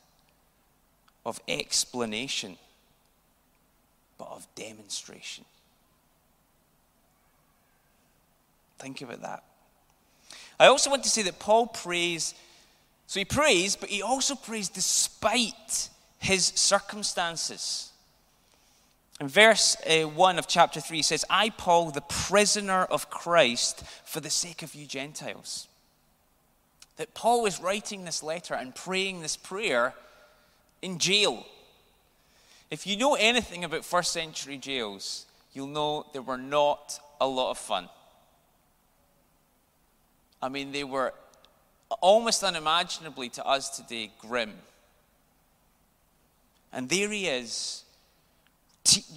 of 1.26 1.40
explanation, 1.48 2.58
but 4.18 4.28
of 4.28 4.46
demonstration. 4.56 5.46
Think 8.86 9.02
about 9.02 9.24
that. 9.24 9.44
I 10.60 10.68
also 10.68 10.92
want 10.92 11.02
to 11.06 11.10
say 11.10 11.24
that 11.24 11.40
Paul 11.40 11.66
prays, 11.66 12.36
so 13.08 13.20
he 13.20 13.26
prays, 13.26 13.76
but 13.76 13.90
he 13.90 14.04
also 14.04 14.36
prays 14.36 14.70
despite 14.70 15.90
his 16.20 16.46
circumstances. 16.54 17.92
In 19.20 19.28
verse 19.28 19.76
uh, 19.90 20.04
1 20.04 20.38
of 20.38 20.48
chapter 20.48 20.80
3, 20.80 20.98
he 20.98 21.02
says, 21.02 21.26
I, 21.32 21.50
Paul, 21.50 21.90
the 21.90 22.02
prisoner 22.02 22.84
of 22.84 23.10
Christ, 23.10 23.84
for 24.04 24.20
the 24.20 24.30
sake 24.30 24.62
of 24.62 24.76
you 24.76 24.86
Gentiles 24.86 25.68
that 26.98 27.16
Paul 27.16 27.42
was 27.42 27.60
writing 27.60 28.06
this 28.06 28.22
letter 28.22 28.54
and 28.54 28.76
praying 28.76 29.22
this 29.22 29.36
prayer 29.36 29.96
in 30.84 31.00
jail. 31.00 31.44
If 32.70 32.86
you 32.86 32.98
know 32.98 33.16
anything 33.16 33.64
about 33.64 33.84
first 33.84 34.14
century 34.14 34.60
jails, 34.60 35.26
you'll 35.54 35.66
know 35.66 36.06
they 36.14 36.20
were 36.20 36.38
not 36.38 37.00
a 37.20 37.26
lot 37.26 37.50
of 37.50 37.58
fun. 37.58 37.90
I 40.46 40.50
mean, 40.50 40.72
they 40.72 40.84
were 40.84 41.12
almost 42.02 42.44
unimaginably 42.44 43.30
to 43.30 43.44
us 43.44 43.78
today 43.78 44.12
grim. 44.20 44.54
And 46.72 46.88
there 46.88 47.10
he 47.10 47.26
is, 47.26 47.84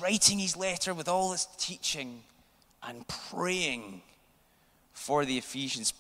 writing 0.01 0.39
his 0.39 0.57
letter 0.57 0.95
with 0.95 1.07
all 1.07 1.33
this 1.33 1.47
teaching 1.59 2.23
and 2.83 3.07
praying 3.31 4.01
for 4.95 5.27
the 5.27 5.37
Ephesians, 5.37 5.93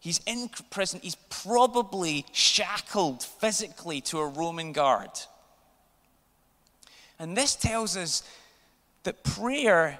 He's 0.00 0.20
in 0.24 0.48
prison. 0.70 1.00
He's 1.02 1.16
probably 1.28 2.24
shackled 2.32 3.22
physically 3.22 4.00
to 4.02 4.20
a 4.20 4.26
Roman 4.26 4.72
guard. 4.72 5.10
And 7.18 7.36
this 7.36 7.54
tells 7.54 7.96
us 7.96 8.22
that 9.02 9.24
prayer 9.24 9.98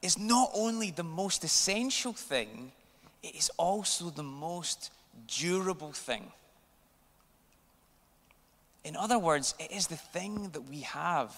is 0.00 0.16
not 0.16 0.52
only 0.54 0.92
the 0.92 1.02
most 1.02 1.42
essential 1.42 2.12
thing, 2.12 2.70
it 3.22 3.34
is 3.34 3.50
also 3.56 4.10
the 4.10 4.22
most 4.22 4.90
durable 5.26 5.92
thing. 5.92 6.32
In 8.84 8.96
other 8.96 9.18
words, 9.18 9.54
it 9.58 9.70
is 9.72 9.88
the 9.88 9.96
thing 9.96 10.50
that 10.50 10.62
we 10.62 10.80
have 10.80 11.34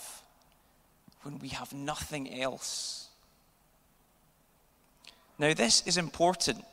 when 1.22 1.38
we 1.38 1.48
have 1.48 1.72
nothing 1.72 2.40
else. 2.40 3.08
Now, 5.38 5.54
this 5.54 5.82
is 5.86 5.96
important 5.96 6.64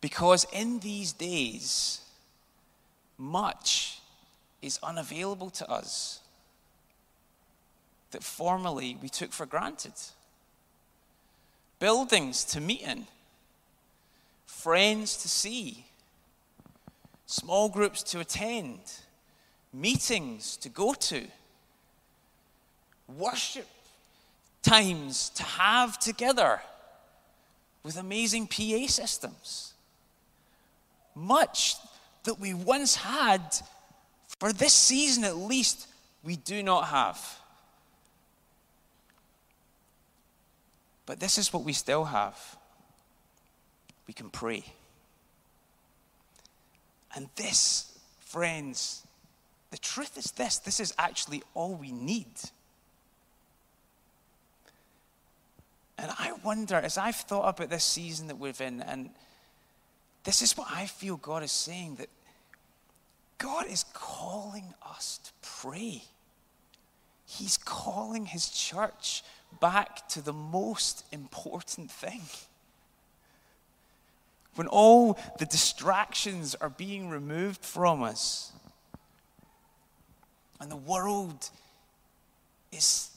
because 0.00 0.46
in 0.52 0.78
these 0.78 1.12
days, 1.12 2.00
much 3.18 3.98
is 4.62 4.78
unavailable 4.82 5.50
to 5.50 5.70
us 5.70 6.20
that 8.12 8.22
formerly 8.22 8.96
we 9.02 9.08
took 9.08 9.32
for 9.32 9.46
granted. 9.46 9.92
Buildings 11.80 12.44
to 12.44 12.60
meet 12.60 12.82
in, 12.82 13.06
friends 14.46 15.16
to 15.22 15.28
see, 15.28 15.86
small 17.26 17.68
groups 17.68 18.04
to 18.04 18.20
attend, 18.20 18.78
meetings 19.72 20.56
to 20.58 20.68
go 20.68 20.94
to, 20.94 21.26
worship 23.08 23.66
times 24.62 25.30
to 25.30 25.42
have 25.42 25.98
together 25.98 26.60
with 27.82 27.96
amazing 27.96 28.46
PA 28.46 28.86
systems 28.86 29.72
much 31.14 31.76
that 32.24 32.38
we 32.38 32.54
once 32.54 32.96
had, 32.96 33.40
for 34.38 34.52
this 34.52 34.72
season 34.72 35.24
at 35.24 35.36
least, 35.36 35.86
we 36.22 36.36
do 36.36 36.62
not 36.62 36.88
have. 36.88 37.39
But 41.10 41.18
this 41.18 41.38
is 41.38 41.52
what 41.52 41.64
we 41.64 41.72
still 41.72 42.04
have 42.04 42.38
we 44.06 44.14
can 44.14 44.30
pray. 44.30 44.62
And 47.16 47.28
this, 47.34 47.98
friends, 48.20 49.04
the 49.72 49.78
truth 49.78 50.16
is 50.16 50.30
this 50.30 50.58
this 50.58 50.78
is 50.78 50.94
actually 50.98 51.42
all 51.52 51.74
we 51.74 51.90
need. 51.90 52.28
And 55.98 56.12
I 56.16 56.30
wonder, 56.44 56.76
as 56.76 56.96
I've 56.96 57.16
thought 57.16 57.56
about 57.56 57.70
this 57.70 57.82
season 57.82 58.28
that 58.28 58.38
we're 58.38 58.52
in, 58.60 58.80
and 58.80 59.10
this 60.22 60.42
is 60.42 60.56
what 60.56 60.68
I 60.70 60.86
feel 60.86 61.16
God 61.16 61.42
is 61.42 61.50
saying 61.50 61.96
that 61.96 62.08
God 63.38 63.66
is 63.66 63.84
calling 63.94 64.74
us 64.88 65.18
to 65.24 65.32
pray. 65.42 66.04
He's 67.26 67.56
calling 67.56 68.26
His 68.26 68.48
church 68.48 69.24
back 69.58 70.08
to 70.10 70.22
the 70.22 70.32
most 70.32 71.04
important 71.12 71.90
thing. 71.90 72.20
When 74.54 74.66
all 74.66 75.18
the 75.38 75.46
distractions 75.46 76.54
are 76.54 76.70
being 76.70 77.08
removed 77.08 77.64
from 77.64 78.02
us, 78.02 78.52
and 80.60 80.70
the 80.70 80.76
world 80.76 81.48
is 82.72 83.10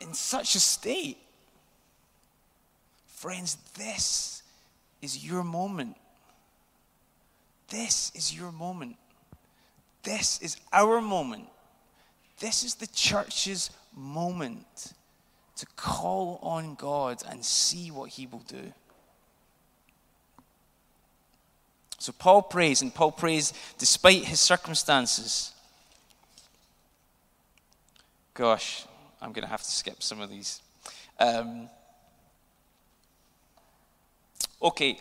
in 0.00 0.14
such 0.14 0.54
a 0.54 0.60
state, 0.60 1.18
friends, 3.06 3.56
this 3.76 4.42
is 5.02 5.26
your 5.26 5.42
moment. 5.42 5.96
This 7.68 8.12
is 8.14 8.34
your 8.34 8.52
moment. 8.52 8.96
This 10.02 10.40
is 10.40 10.56
our 10.72 11.00
moment. 11.00 11.48
This 12.38 12.64
is 12.64 12.76
the 12.76 12.86
church's 12.86 13.70
moment 13.94 14.94
to 15.60 15.66
call 15.76 16.38
on 16.42 16.74
God 16.74 17.22
and 17.28 17.44
see 17.44 17.90
what 17.90 18.10
He 18.10 18.26
will 18.26 18.42
do. 18.48 18.72
So 22.00 22.12
Paul 22.12 22.40
prays, 22.40 22.80
and 22.80 22.94
Paul 22.94 23.12
prays 23.12 23.52
despite 23.76 24.24
his 24.24 24.40
circumstances. 24.40 25.52
Gosh, 28.32 28.86
I'm 29.20 29.32
going 29.32 29.44
to 29.44 29.50
have 29.50 29.60
to 29.62 29.70
skip 29.70 30.02
some 30.02 30.18
of 30.22 30.30
these. 30.30 30.62
Um, 31.18 31.68
okay, 34.62 34.98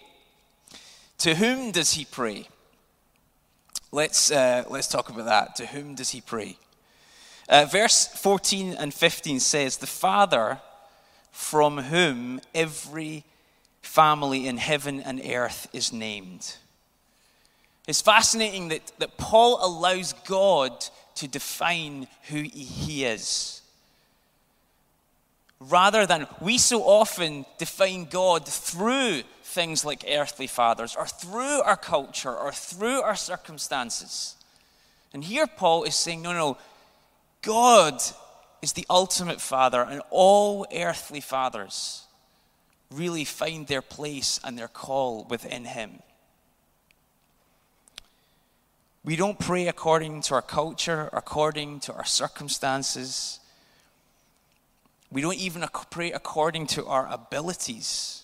to 1.20 1.36
whom 1.36 1.72
does 1.72 1.94
he 1.94 2.04
pray? 2.04 2.50
Let's, 3.94 4.30
uh, 4.30 4.66
let's 4.70 4.90
talk 4.90 5.10
about 5.10 5.26
that. 5.26 5.56
To 5.56 5.68
whom 5.68 5.96
does 5.96 6.10
he 6.10 6.20
pray? 6.20 6.58
Uh, 7.50 7.66
verse 7.66 8.08
14 8.08 8.76
and 8.76 8.94
15 8.94 9.40
says, 9.40 9.78
The 9.78 9.88
Father 9.88 10.62
from 11.32 11.80
whom 11.80 12.40
every 12.54 13.24
family 13.82 14.48
in 14.48 14.58
heaven 14.58 15.00
and 15.02 15.20
earth 15.26 15.68
is 15.74 15.92
named. 15.92 16.56
It's 17.88 18.02
fascinating 18.02 18.68
that, 18.68 18.92
that 19.00 19.18
Paul 19.18 19.58
allows 19.66 20.14
God 20.28 20.86
to 21.16 21.28
define 21.28 22.08
who 22.30 22.44
he 22.44 23.04
is. 23.04 23.62
Rather 25.60 26.06
than 26.06 26.28
we 26.40 26.60
so 26.60 26.84
often 26.84 27.46
define 27.58 28.06
God 28.06 28.46
through 28.48 29.24
things 29.44 29.84
like 29.84 30.06
earthly 30.08 30.46
fathers, 30.46 30.96
or 30.96 31.08
through 31.08 31.62
our 31.64 31.76
culture, 31.76 32.34
or 32.34 32.52
through 32.52 33.02
our 33.02 33.16
circumstances. 33.16 34.36
And 35.12 35.24
here 35.24 35.48
Paul 35.48 35.84
is 35.84 35.96
saying, 35.96 36.22
no, 36.22 36.34
no, 36.34 36.58
God 37.42 38.02
is 38.62 38.74
the 38.74 38.86
ultimate 38.90 39.40
father, 39.40 39.82
and 39.82 40.02
all 40.10 40.66
earthly 40.74 41.22
fathers 41.22 42.06
really 42.92 43.24
find 43.24 43.68
their 43.68 43.82
place 43.82 44.40
and 44.44 44.58
their 44.58 44.68
call 44.68 45.26
within 45.30 45.66
him. 45.66 46.00
We 49.04 49.16
don't 49.16 49.40
pray 49.40 49.68
according 49.68 50.22
to 50.24 50.36
our 50.36 50.42
culture, 50.42 51.10
according 51.14 51.80
to 51.82 51.94
our 51.94 52.06
circumstances. 52.06 53.40
We 55.10 55.22
don't 55.22 55.38
even 55.38 55.66
pray 55.90 56.12
according 56.12 56.68
to 56.68 56.86
our 56.86 57.08
abilities. 57.12 58.24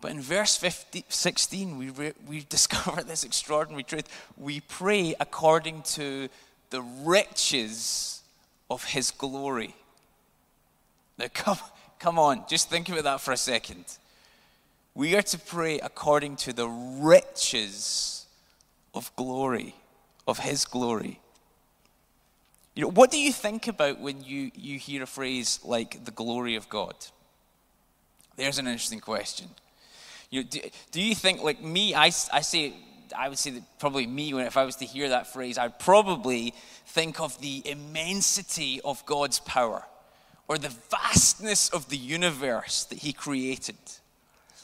But 0.00 0.10
in 0.10 0.20
verse 0.20 0.56
50, 0.56 1.04
16, 1.08 1.78
we, 1.78 1.90
re, 1.90 2.12
we 2.26 2.40
discover 2.48 3.02
this 3.02 3.24
extraordinary 3.24 3.84
truth. 3.84 4.08
We 4.36 4.60
pray 4.60 5.14
according 5.18 5.82
to 5.94 6.28
the 6.72 6.82
riches 6.82 8.22
of 8.70 8.82
his 8.82 9.10
glory. 9.10 9.76
Now, 11.18 11.26
come, 11.32 11.58
come 11.98 12.18
on, 12.18 12.44
just 12.48 12.70
think 12.70 12.88
about 12.88 13.04
that 13.04 13.20
for 13.20 13.32
a 13.32 13.36
second. 13.36 13.84
We 14.94 15.14
are 15.14 15.22
to 15.22 15.38
pray 15.38 15.78
according 15.78 16.36
to 16.36 16.52
the 16.54 16.66
riches 16.66 18.26
of 18.94 19.14
glory, 19.16 19.74
of 20.26 20.38
his 20.38 20.64
glory. 20.64 21.20
You 22.74 22.84
know, 22.84 22.90
what 22.90 23.10
do 23.10 23.18
you 23.18 23.32
think 23.32 23.68
about 23.68 24.00
when 24.00 24.24
you, 24.24 24.50
you 24.54 24.78
hear 24.78 25.02
a 25.02 25.06
phrase 25.06 25.60
like 25.62 26.06
the 26.06 26.10
glory 26.10 26.56
of 26.56 26.70
God? 26.70 26.94
There's 28.36 28.58
an 28.58 28.66
interesting 28.66 29.00
question. 29.00 29.48
You 30.30 30.42
know, 30.42 30.48
do, 30.48 30.60
do 30.90 31.02
you 31.02 31.14
think, 31.14 31.42
like 31.42 31.62
me, 31.62 31.94
I, 31.94 32.06
I 32.06 32.40
say 32.40 32.72
I 33.16 33.28
would 33.28 33.38
say 33.38 33.50
that 33.50 33.62
probably 33.78 34.06
me, 34.06 34.34
when 34.34 34.46
if 34.46 34.56
I 34.56 34.64
was 34.64 34.76
to 34.76 34.84
hear 34.84 35.10
that 35.10 35.32
phrase, 35.32 35.58
I'd 35.58 35.78
probably 35.78 36.54
think 36.86 37.20
of 37.20 37.40
the 37.40 37.62
immensity 37.64 38.80
of 38.84 39.04
God's 39.06 39.40
power 39.40 39.84
or 40.48 40.58
the 40.58 40.72
vastness 40.90 41.68
of 41.70 41.88
the 41.88 41.96
universe 41.96 42.84
that 42.84 42.98
He 42.98 43.12
created. 43.12 43.76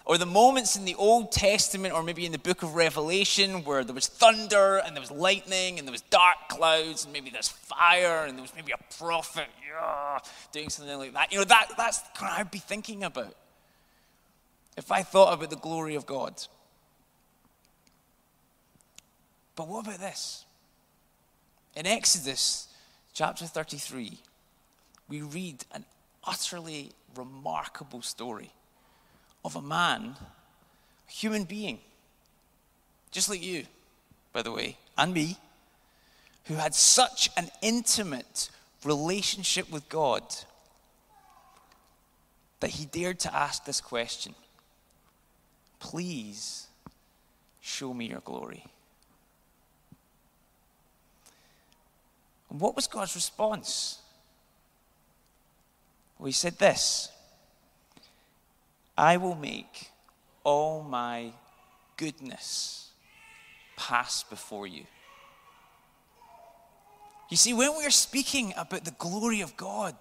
Or 0.04 0.16
the 0.16 0.26
moments 0.26 0.74
in 0.74 0.86
the 0.86 0.94
Old 0.94 1.32
Testament, 1.32 1.92
or 1.92 2.02
maybe 2.02 2.24
in 2.24 2.32
the 2.32 2.38
book 2.38 2.62
of 2.62 2.74
Revelation, 2.74 3.62
where 3.64 3.84
there 3.84 3.94
was 3.94 4.06
thunder 4.06 4.78
and 4.78 4.96
there 4.96 5.02
was 5.02 5.10
lightning 5.10 5.78
and 5.78 5.86
there 5.86 5.92
was 5.92 6.00
dark 6.02 6.48
clouds 6.48 7.04
and 7.04 7.12
maybe 7.12 7.28
there's 7.28 7.48
fire 7.48 8.24
and 8.24 8.36
there 8.36 8.42
was 8.42 8.54
maybe 8.56 8.72
a 8.72 8.94
prophet 8.98 9.48
yeah, 9.66 10.18
doing 10.50 10.70
something 10.70 10.96
like 10.96 11.12
that. 11.12 11.30
You 11.30 11.38
know, 11.38 11.44
that, 11.44 11.72
that's 11.76 12.00
what 12.18 12.32
I'd 12.32 12.50
be 12.50 12.58
thinking 12.58 13.04
about 13.04 13.34
if 14.78 14.92
I 14.92 15.02
thought 15.02 15.34
about 15.34 15.50
the 15.50 15.56
glory 15.56 15.94
of 15.94 16.06
God. 16.06 16.40
But 19.58 19.66
what 19.66 19.88
about 19.88 19.98
this? 19.98 20.44
In 21.74 21.84
Exodus 21.84 22.68
chapter 23.12 23.44
33, 23.44 24.16
we 25.08 25.20
read 25.20 25.64
an 25.72 25.84
utterly 26.22 26.92
remarkable 27.16 28.00
story 28.02 28.52
of 29.44 29.56
a 29.56 29.60
man, 29.60 30.14
a 31.08 31.10
human 31.10 31.42
being, 31.42 31.80
just 33.10 33.28
like 33.28 33.42
you, 33.42 33.64
by 34.32 34.42
the 34.42 34.52
way, 34.52 34.76
and 34.96 35.12
me, 35.12 35.36
who 36.44 36.54
had 36.54 36.72
such 36.72 37.28
an 37.36 37.50
intimate 37.60 38.50
relationship 38.84 39.68
with 39.72 39.88
God 39.88 40.22
that 42.60 42.70
he 42.70 42.86
dared 42.86 43.18
to 43.20 43.34
ask 43.34 43.64
this 43.64 43.80
question 43.80 44.36
Please 45.80 46.68
show 47.60 47.92
me 47.92 48.06
your 48.10 48.20
glory. 48.20 48.64
And 52.50 52.60
what 52.60 52.76
was 52.76 52.86
God's 52.86 53.14
response? 53.14 53.98
Well, 56.18 56.26
he 56.26 56.32
said 56.32 56.58
this 56.58 57.10
I 58.96 59.16
will 59.16 59.36
make 59.36 59.90
all 60.44 60.82
my 60.82 61.32
goodness 61.96 62.90
pass 63.76 64.22
before 64.24 64.66
you. 64.66 64.84
You 67.30 67.36
see, 67.36 67.52
when 67.52 67.76
we 67.76 67.84
are 67.84 67.90
speaking 67.90 68.54
about 68.56 68.84
the 68.84 68.92
glory 68.92 69.42
of 69.42 69.56
God, 69.56 69.94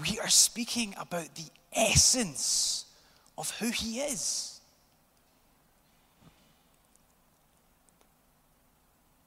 we 0.00 0.18
are 0.20 0.28
speaking 0.28 0.94
about 0.98 1.34
the 1.34 1.46
essence 1.72 2.86
of 3.36 3.50
who 3.58 3.70
He 3.70 4.00
is. 4.00 4.60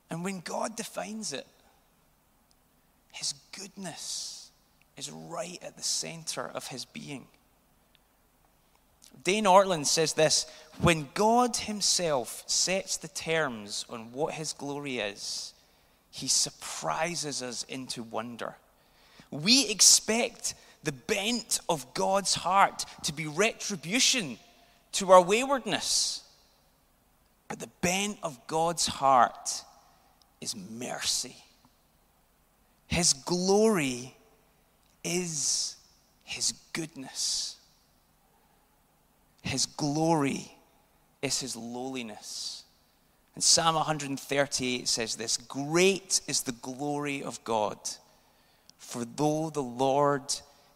And 0.10 0.24
when 0.24 0.40
God 0.40 0.76
defines 0.76 1.34
it, 1.34 1.48
his 3.14 3.34
goodness 3.58 4.52
is 4.98 5.10
right 5.10 5.60
at 5.62 5.78
the 5.78 5.84
center 5.84 6.46
of 6.54 6.68
his 6.68 6.84
being. 6.84 7.28
Dane 9.24 9.46
Ortlund 9.46 9.86
says 9.86 10.14
this 10.14 10.46
When 10.82 11.08
God 11.14 11.56
himself 11.56 12.44
sets 12.48 12.98
the 12.98 13.08
terms 13.08 13.86
on 13.90 14.12
what 14.12 14.34
his 14.34 14.54
glory 14.54 14.98
is, 14.98 15.54
he 16.10 16.28
surprises 16.28 17.42
us 17.42 17.64
into 17.64 18.04
wonder. 18.04 18.56
We 19.32 19.70
expect 19.70 20.56
the 20.84 20.92
bent 20.92 21.60
of 21.70 21.94
God's 21.94 22.34
heart 22.34 22.86
to 23.04 23.14
be 23.14 23.28
retribution 23.28 24.38
to 24.94 25.12
our 25.12 25.22
waywardness. 25.22 26.22
But 27.48 27.60
the 27.60 27.70
bent 27.82 28.18
of 28.24 28.48
God's 28.48 28.88
heart 28.88 29.64
is 30.42 30.56
mercy. 30.56 31.36
His 32.94 33.14
glory 33.14 34.14
is 35.04 35.78
His 36.24 36.54
goodness. 36.74 37.56
His 39.42 39.66
glory 39.66 40.56
is 41.20 41.40
His 41.40 41.56
lowliness. 41.56 42.66
And 43.34 43.44
Psalm 43.44 43.74
138 43.74 44.88
says 44.88 45.16
this 45.16 45.38
Great 45.38 46.22
is 46.28 46.44
the 46.44 46.52
glory 46.52 47.24
of 47.24 47.44
God, 47.44 47.80
for 48.78 49.06
though 49.06 49.50
the 49.50 49.64
Lord 49.64 50.32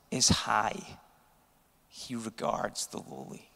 is 0.09 0.27
high, 0.29 0.97
he 1.87 2.15
regards 2.15 2.87
the 2.87 2.97
lowly. 2.97 3.47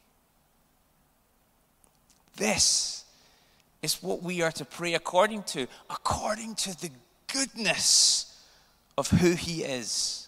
This 2.38 3.06
is 3.82 4.04
what 4.04 4.22
we 4.22 4.44
are 4.44 4.52
to 4.52 4.66
pray 4.66 4.94
according 4.94 5.44
to, 5.46 5.66
according 5.90 6.54
to 6.54 6.80
the 6.80 6.92
goodness 7.26 8.28
of 8.98 9.10
who 9.10 9.34
he 9.34 9.64
is. 9.64 10.28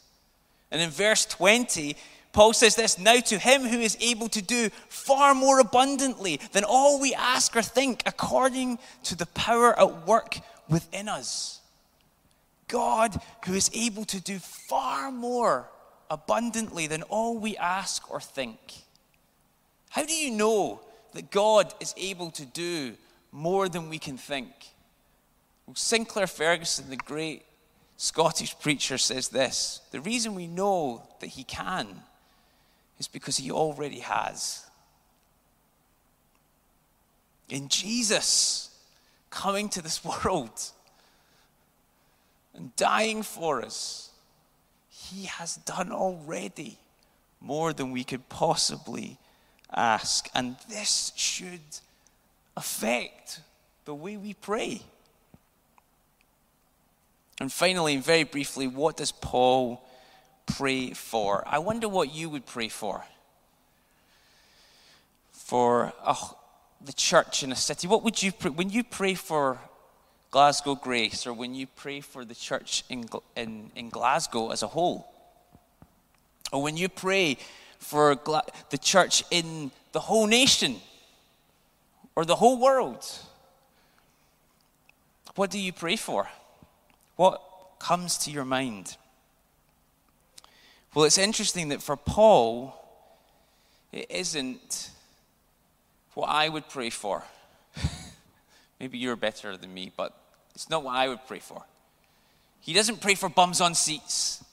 And 0.71 0.82
in 0.82 0.89
verse 0.89 1.26
20, 1.26 1.95
Paul 2.32 2.54
says 2.54 2.76
this 2.76 2.97
Now 2.97 3.19
to 3.19 3.38
him 3.38 3.62
who 3.62 3.80
is 3.80 3.97
able 4.02 4.28
to 4.30 4.41
do 4.41 4.69
far 4.89 5.34
more 5.34 5.60
abundantly 5.60 6.39
than 6.52 6.63
all 6.63 6.99
we 6.99 7.13
ask 7.13 7.56
or 7.56 7.62
think, 7.62 8.04
according 8.06 8.80
to 9.04 9.15
the 9.15 9.28
power 9.28 9.80
at 9.80 10.08
work 10.08 10.39
within 10.67 11.08
us. 11.08 11.62
God 12.67 13.21
who 13.45 13.54
is 13.54 13.69
able 13.73 14.04
to 14.06 14.19
do 14.19 14.39
far 14.39 15.12
more 15.12 15.69
abundantly 16.10 16.88
than 16.88 17.04
all 17.04 17.38
we 17.38 17.56
ask 17.58 18.10
or 18.10 18.19
think. 18.19 18.60
How 19.89 20.04
do 20.04 20.13
you 20.13 20.32
know 20.32 20.82
that 21.13 21.30
God 21.30 21.71
is 21.80 21.93
able 21.97 22.32
to 22.32 22.45
do 22.45 22.93
more 23.32 23.69
than 23.69 23.89
we 23.89 23.99
can 23.99 24.17
think? 24.17 24.49
Well, 25.67 25.76
Sinclair 25.76 26.26
Ferguson, 26.26 26.89
the 26.89 26.97
great 26.97 27.43
Scottish 27.97 28.58
preacher, 28.60 28.97
says 28.97 29.29
this 29.29 29.82
The 29.91 30.01
reason 30.01 30.36
we 30.36 30.47
know 30.47 31.08
that 31.19 31.27
he 31.27 31.43
can 31.43 32.03
is 32.99 33.08
because 33.08 33.38
he 33.38 33.51
already 33.51 33.99
has. 33.99 34.65
In 37.49 37.67
Jesus 37.67 38.69
coming 39.29 39.69
to 39.69 39.82
this 39.82 40.03
world 40.25 40.62
and 42.56 42.75
dying 42.75 43.23
for 43.23 43.62
us, 43.62 44.12
he 44.89 45.25
has 45.25 45.56
done 45.58 45.91
already 45.91 46.77
more 47.41 47.73
than 47.73 47.91
we 47.91 48.03
could 48.03 48.29
possibly 48.29 49.17
ask. 49.75 50.29
And 50.34 50.56
this 50.69 51.12
should 51.15 51.60
affect 52.56 53.41
the 53.86 53.93
way 53.93 54.17
we 54.17 54.34
pray. 54.34 54.82
And 57.43 57.51
finally, 57.51 57.97
very 57.97 58.23
briefly, 58.23 58.67
what 58.67 58.95
does 58.95 59.12
Paul 59.12 59.86
pray 60.45 60.91
for? 60.91 61.43
I 61.45 61.60
wonder 61.60 61.89
what 61.89 62.15
you 62.15 62.29
would 62.29 62.45
pray 62.45 62.69
for. 62.69 63.03
For 65.34 65.91
uh, 66.06 66.15
the 66.79 66.93
church 66.93 67.43
in 67.43 67.51
a 67.51 67.56
city. 67.58 67.86
What 67.86 68.01
would 68.06 68.23
you 68.23 68.32
pray? 68.32 68.49
When 68.49 68.69
you 68.69 68.82
pray 68.82 69.13
for 69.13 69.58
Glasgow 70.32 70.75
Grace 70.75 71.27
or 71.27 71.34
when 71.34 71.53
you 71.53 71.67
pray 71.67 71.99
for 71.99 72.23
the 72.23 72.34
church 72.34 72.86
in, 72.88 73.10
in, 73.36 73.71
in 73.75 73.89
Glasgow 73.89 74.51
as 74.51 74.63
a 74.63 74.67
whole, 74.67 75.06
or 76.53 76.63
when 76.63 76.77
you 76.77 76.88
pray 76.88 77.38
for 77.77 78.17
the 78.69 78.77
church 78.77 79.21
in 79.32 79.69
the 79.91 79.99
whole 79.99 80.27
nation 80.27 80.77
or 82.15 82.23
the 82.23 82.38
whole 82.38 82.58
world, 82.58 83.06
what 85.36 85.51
do 85.51 85.60
you 85.60 85.73
pray 85.73 85.97
for? 85.97 86.29
What 87.15 87.41
comes 87.80 88.17
to 88.19 88.32
your 88.32 88.45
mind? 88.45 88.97
Well, 90.93 91.06
it's 91.06 91.17
interesting 91.17 91.69
that 91.69 91.82
for 91.82 91.97
Paul, 91.97 92.73
it 93.91 94.10
isn't 94.10 94.91
what 96.13 96.28
I 96.28 96.49
would 96.49 96.69
pray 96.69 96.89
for. 96.89 97.23
Maybe 98.80 98.97
you're 98.97 99.15
better 99.15 99.58
than 99.58 99.73
me, 99.73 99.91
but 99.95 100.15
it's 100.54 100.69
not 100.69 100.84
what 100.84 100.95
I 100.95 101.08
would 101.08 101.26
pray 101.28 101.39
for. 101.39 101.63
He 102.62 102.73
doesn't 102.73 103.02
pray 103.02 103.15
for 103.15 103.30
bums 103.30 103.60
on 103.60 103.76
seats. 103.76 104.43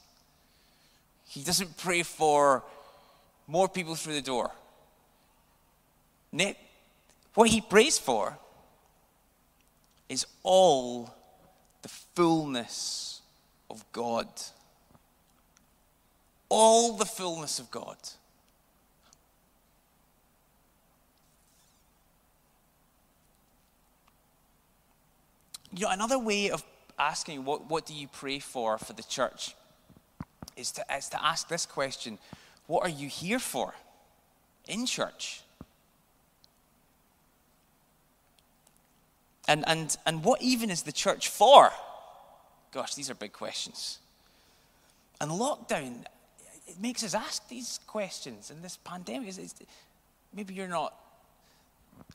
He 1.28 1.42
doesn't 1.42 1.76
pray 1.76 2.02
for 2.02 2.64
more 3.46 3.68
people 3.68 3.94
through 3.94 4.14
the 4.14 4.22
door. 4.22 4.50
What 7.34 7.48
he 7.48 7.60
prays 7.60 7.98
for 7.98 8.38
is 10.08 10.26
all 10.42 11.14
fullness 12.14 13.22
of 13.70 13.84
God. 13.92 14.28
All 16.48 16.96
the 16.96 17.04
fullness 17.04 17.58
of 17.58 17.70
God. 17.70 17.96
You 25.72 25.86
know, 25.86 25.92
another 25.92 26.18
way 26.18 26.50
of 26.50 26.64
asking 26.98 27.44
what, 27.44 27.70
what 27.70 27.86
do 27.86 27.94
you 27.94 28.08
pray 28.08 28.40
for 28.40 28.76
for 28.76 28.92
the 28.92 29.04
church 29.04 29.54
is 30.56 30.72
to, 30.72 30.84
is 30.94 31.08
to 31.10 31.24
ask 31.24 31.48
this 31.48 31.64
question 31.64 32.18
What 32.66 32.82
are 32.82 32.88
you 32.88 33.08
here 33.08 33.38
for 33.38 33.74
in 34.66 34.84
church? 34.84 35.42
And, 39.48 39.64
and, 39.66 39.96
and 40.06 40.22
what 40.22 40.42
even 40.42 40.70
is 40.70 40.82
the 40.82 40.92
church 40.92 41.28
for? 41.28 41.70
Gosh, 42.72 42.94
these 42.94 43.10
are 43.10 43.14
big 43.14 43.32
questions. 43.32 43.98
And 45.20 45.30
lockdown, 45.30 46.04
it 46.66 46.80
makes 46.80 47.02
us 47.04 47.14
ask 47.14 47.48
these 47.48 47.80
questions. 47.86 48.50
And 48.50 48.62
this 48.62 48.76
pandemic, 48.76 49.28
is, 49.28 49.38
is 49.38 49.54
maybe 50.34 50.54
you're 50.54 50.68
not 50.68 50.94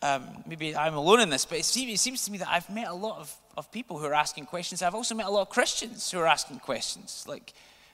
um, 0.02 0.44
maybe 0.46 0.76
I'm 0.76 0.96
alone 0.96 1.22
in 1.22 1.30
this, 1.30 1.46
but 1.46 1.58
it 1.58 1.66
seems, 1.66 1.94
it 1.94 2.00
seems, 2.00 2.26
to 2.26 2.32
me 2.32 2.38
that 2.40 2.50
I've 2.50 2.70
met 2.70 2.88
a 2.88 2.94
lot 2.94 3.20
of, 3.20 3.34
of 3.58 3.72
people 3.72 3.98
who 3.98 4.06
are 4.06 4.14
asking 4.14 4.46
questions. 4.46 4.82
I've 4.82 4.96
also 4.96 5.16
met 5.16 5.26
a 5.26 5.30
lot 5.30 5.42
of 5.42 5.50
Christians 5.50 6.10
who 6.12 6.20
are 6.20 6.28
asking 6.28 6.60
questions 6.60 7.26
like, 7.28 7.54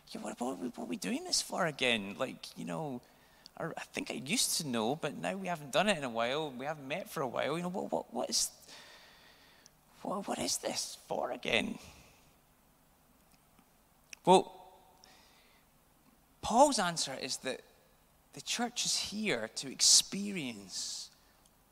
yeah, 0.10 0.22
what, 0.22 0.40
what, 0.40 0.58
what 0.58 0.78
are 0.80 0.86
we 0.86 0.98
doing 0.98 1.24
this 1.24 1.42
for 1.42 1.66
again? 1.66 2.16
Like, 2.18 2.58
you 2.58 2.66
know, 2.66 3.02
I 3.58 3.84
think 3.94 4.10
I 4.10 4.16
used 4.16 4.58
to 4.58 4.68
know, 4.68 4.96
but 4.96 5.18
now 5.18 5.36
we 5.36 5.48
haven't 5.48 5.72
done 5.72 5.88
it 5.88 5.98
in 5.98 6.04
a 6.04 6.10
while. 6.10 6.52
We 6.52 6.66
haven't 6.66 6.88
met 6.88 7.10
for 7.10 7.22
a 7.22 7.28
while. 7.28 7.58
You 7.58 7.64
know, 7.64 7.70
what, 7.70 7.92
what, 7.92 8.14
what, 8.14 8.30
is, 8.30 8.50
what, 10.02 10.28
what 10.28 10.40
is 10.40 10.58
this 10.58 10.98
for 11.08 11.32
again? 11.32 11.78
Well, 14.26 14.52
Paul's 16.42 16.80
answer 16.80 17.14
is 17.22 17.38
that 17.38 17.62
the 18.34 18.42
church 18.42 18.86
is 18.86 18.98
here 18.98 19.50
to 19.56 19.72
experience 19.72 21.10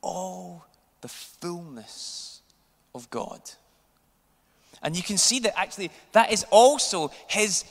all 0.02 0.66
the 1.00 1.08
fullness 1.08 2.40
of 2.94 3.08
God. 3.10 3.40
And 4.82 4.96
you 4.96 5.02
can 5.02 5.18
see 5.18 5.40
that 5.40 5.58
actually 5.58 5.90
that 6.12 6.32
is 6.32 6.44
also 6.50 7.10
his 7.28 7.64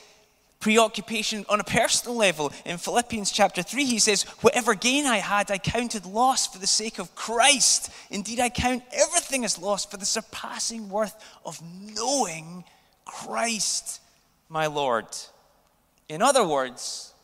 preoccupation 0.60 1.44
on 1.48 1.58
a 1.58 1.64
personal 1.64 2.16
level. 2.16 2.52
In 2.64 2.76
Philippians 2.78 3.32
chapter 3.32 3.62
3, 3.62 3.84
he 3.84 3.98
says, 3.98 4.22
Whatever 4.42 4.74
gain 4.74 5.06
I 5.06 5.16
had, 5.16 5.50
I 5.50 5.58
counted 5.58 6.04
loss 6.04 6.46
for 6.46 6.58
the 6.58 6.66
sake 6.66 6.98
of 6.98 7.14
Christ. 7.14 7.90
Indeed, 8.10 8.40
I 8.40 8.50
count 8.50 8.84
everything 8.92 9.44
as 9.44 9.58
loss 9.58 9.86
for 9.86 9.96
the 9.96 10.04
surpassing 10.04 10.90
worth 10.90 11.14
of 11.44 11.60
knowing 11.94 12.64
Christ, 13.06 14.00
my 14.50 14.66
Lord. 14.66 15.06
In 16.08 16.20
other 16.20 16.46
words, 16.46 17.14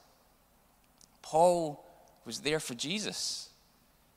Paul 1.21 1.85
was 2.25 2.41
there 2.41 2.61
for 2.61 2.75
Jesus. 2.75 3.51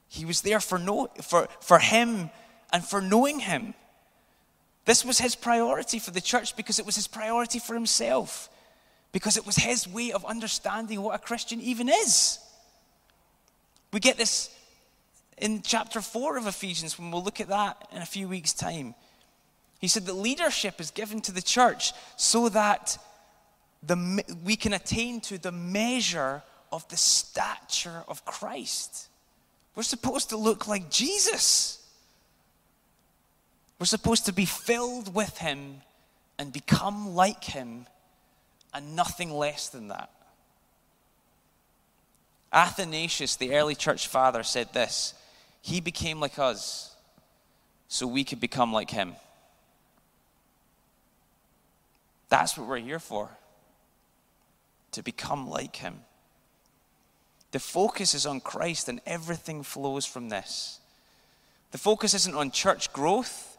He 0.07 0.25
was 0.25 0.41
there 0.41 0.59
for, 0.59 0.77
know, 0.77 1.09
for, 1.21 1.49
for 1.59 1.79
him 1.79 2.29
and 2.71 2.85
for 2.85 3.01
knowing 3.01 3.39
him. 3.39 3.73
This 4.85 5.03
was 5.03 5.19
his 5.19 5.35
priority 5.35 5.99
for 5.99 6.11
the 6.11 6.21
church 6.21 6.55
because 6.55 6.79
it 6.79 6.85
was 6.85 6.95
his 6.95 7.07
priority 7.07 7.59
for 7.59 7.73
himself, 7.73 8.49
because 9.11 9.37
it 9.37 9.45
was 9.45 9.55
his 9.55 9.87
way 9.87 10.11
of 10.11 10.23
understanding 10.23 11.01
what 11.01 11.15
a 11.15 11.19
Christian 11.19 11.59
even 11.61 11.89
is. 11.89 12.39
We 13.91 13.99
get 13.99 14.17
this 14.17 14.55
in 15.37 15.61
chapter 15.63 16.01
4 16.01 16.37
of 16.37 16.47
Ephesians 16.47 16.97
when 16.97 17.11
we'll 17.11 17.23
look 17.23 17.41
at 17.41 17.47
that 17.47 17.87
in 17.91 18.01
a 18.01 18.05
few 18.05 18.27
weeks' 18.27 18.53
time. 18.53 18.93
He 19.79 19.87
said 19.87 20.05
that 20.05 20.13
leadership 20.13 20.79
is 20.79 20.91
given 20.91 21.21
to 21.21 21.31
the 21.31 21.41
church 21.41 21.93
so 22.17 22.49
that 22.49 22.97
the, 23.81 24.23
we 24.43 24.55
can 24.55 24.73
attain 24.73 25.21
to 25.21 25.37
the 25.37 25.51
measure 25.51 26.43
of 26.71 26.87
the 26.89 26.97
stature 26.97 28.03
of 28.07 28.25
Christ. 28.25 29.07
We're 29.75 29.83
supposed 29.83 30.29
to 30.29 30.37
look 30.37 30.67
like 30.67 30.89
Jesus. 30.89 31.77
We're 33.79 33.85
supposed 33.85 34.25
to 34.25 34.33
be 34.33 34.45
filled 34.45 35.15
with 35.15 35.37
Him 35.37 35.77
and 36.37 36.51
become 36.51 37.15
like 37.15 37.45
Him 37.45 37.85
and 38.73 38.95
nothing 38.95 39.31
less 39.31 39.69
than 39.69 39.87
that. 39.87 40.11
Athanasius, 42.51 43.37
the 43.37 43.55
early 43.55 43.75
church 43.75 44.07
father, 44.07 44.43
said 44.43 44.73
this 44.73 45.13
He 45.61 45.79
became 45.79 46.19
like 46.19 46.37
us 46.37 46.93
so 47.87 48.05
we 48.05 48.25
could 48.25 48.41
become 48.41 48.73
like 48.73 48.91
Him. 48.91 49.15
That's 52.29 52.57
what 52.57 52.67
we're 52.67 52.77
here 52.77 52.99
for 52.99 53.29
to 54.91 55.03
become 55.03 55.49
like 55.49 55.75
Him. 55.77 56.01
The 57.51 57.59
focus 57.59 58.13
is 58.13 58.25
on 58.25 58.41
Christ, 58.41 58.87
and 58.89 59.01
everything 59.05 59.63
flows 59.63 60.05
from 60.05 60.29
this. 60.29 60.79
The 61.71 61.77
focus 61.77 62.13
isn't 62.13 62.35
on 62.35 62.51
church 62.51 62.93
growth, 62.93 63.57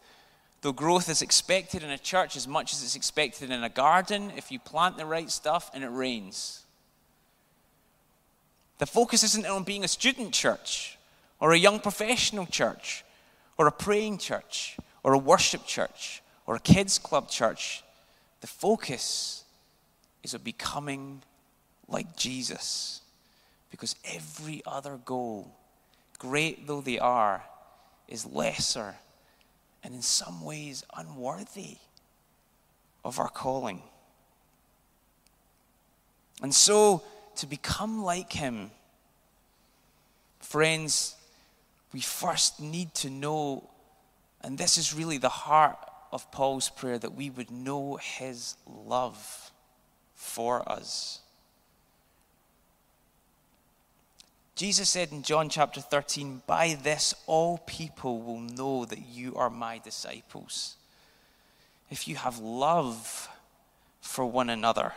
though 0.62 0.72
growth 0.72 1.08
is 1.08 1.22
expected 1.22 1.82
in 1.82 1.90
a 1.90 1.98
church 1.98 2.36
as 2.36 2.46
much 2.46 2.72
as 2.72 2.82
it's 2.82 2.96
expected 2.96 3.50
in 3.50 3.64
a 3.64 3.68
garden 3.68 4.32
if 4.36 4.52
you 4.52 4.58
plant 4.58 4.96
the 4.96 5.06
right 5.06 5.30
stuff 5.30 5.70
and 5.74 5.82
it 5.82 5.88
rains. 5.88 6.64
The 8.78 8.86
focus 8.86 9.22
isn't 9.22 9.46
on 9.46 9.64
being 9.64 9.84
a 9.84 9.88
student 9.88 10.32
church 10.32 10.98
or 11.38 11.52
a 11.52 11.58
young 11.58 11.80
professional 11.80 12.46
church 12.46 13.04
or 13.58 13.66
a 13.66 13.72
praying 13.72 14.18
church 14.18 14.76
or 15.02 15.12
a 15.12 15.18
worship 15.18 15.66
church 15.66 16.22
or 16.46 16.56
a 16.56 16.60
kids 16.60 16.98
club 16.98 17.28
church. 17.28 17.82
The 18.40 18.46
focus 18.46 19.44
is 20.22 20.34
on 20.34 20.42
becoming 20.42 21.22
like 21.88 22.16
Jesus 22.16 23.02
because 23.70 23.94
every 24.04 24.62
other 24.66 24.98
goal, 25.04 25.54
great 26.18 26.66
though 26.66 26.80
they 26.80 26.98
are, 26.98 27.42
is 28.08 28.26
lesser 28.26 28.96
and 29.82 29.94
in 29.94 30.02
some 30.02 30.44
ways 30.44 30.84
unworthy 30.96 31.76
of 33.04 33.18
our 33.18 33.28
calling. 33.28 33.82
And 36.42 36.54
so, 36.54 37.02
to 37.36 37.46
become 37.46 38.02
like 38.02 38.32
him, 38.32 38.70
friends, 40.40 41.16
we 41.92 42.00
first 42.00 42.60
need 42.60 42.94
to 42.94 43.10
know, 43.10 43.68
and 44.42 44.56
this 44.56 44.78
is 44.78 44.94
really 44.94 45.18
the 45.18 45.28
heart 45.28 45.78
of 46.12 46.30
Paul's 46.30 46.68
prayer, 46.68 46.98
that 46.98 47.14
we 47.14 47.30
would 47.30 47.50
know 47.50 47.96
his 47.96 48.56
love 48.66 49.52
for 50.14 50.68
us. 50.70 51.20
Jesus 54.56 54.90
said 54.90 55.10
in 55.10 55.22
John 55.22 55.48
chapter 55.48 55.80
13, 55.80 56.42
By 56.46 56.76
this 56.82 57.14
all 57.26 57.58
people 57.58 58.20
will 58.20 58.40
know 58.40 58.84
that 58.84 59.06
you 59.08 59.34
are 59.36 59.48
my 59.48 59.78
disciples. 59.78 60.76
If 61.90 62.06
you 62.06 62.16
have 62.16 62.38
love 62.38 63.28
for 64.00 64.26
one 64.26 64.50
another. 64.50 64.92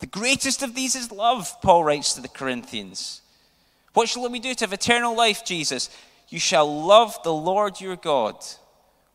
The 0.00 0.06
greatest 0.06 0.62
of 0.62 0.74
these 0.74 0.96
is 0.96 1.12
love, 1.12 1.60
Paul 1.60 1.84
writes 1.84 2.14
to 2.14 2.22
the 2.22 2.28
Corinthians. 2.28 3.20
What 3.92 4.08
shall 4.08 4.28
we 4.28 4.40
do 4.40 4.54
to 4.54 4.64
have 4.64 4.72
eternal 4.72 5.16
life, 5.16 5.44
Jesus? 5.44 5.90
You 6.28 6.38
shall 6.38 6.86
love 6.86 7.22
the 7.22 7.32
Lord 7.32 7.80
your 7.80 7.96
God 7.96 8.36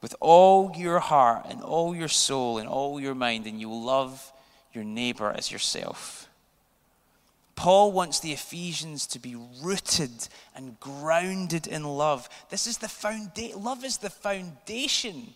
with 0.06 0.16
all 0.20 0.72
your 0.78 1.00
heart 1.00 1.48
and 1.50 1.64
all 1.64 1.96
your 1.96 2.08
soul 2.08 2.60
and 2.60 2.70
all 2.70 3.02
your 3.02 3.16
mind, 3.16 3.48
and 3.48 3.60
you 3.60 3.68
will 3.68 3.82
love 3.82 4.32
your 4.72 4.84
neighbor 4.84 5.34
as 5.36 5.52
yourself. 5.52 6.30
Paul 7.56 7.92
wants 7.92 8.20
the 8.20 8.32
Ephesians 8.32 9.08
to 9.08 9.18
be 9.18 9.36
rooted 9.64 10.28
and 10.56 10.80
grounded 10.80 11.66
in 11.66 11.84
love. 11.84 12.30
This 12.52 12.68
is 12.68 12.78
the 12.78 12.88
foundation. 12.88 13.64
Love 13.64 13.84
is 13.84 13.98
the 13.98 14.12
foundation. 14.12 15.34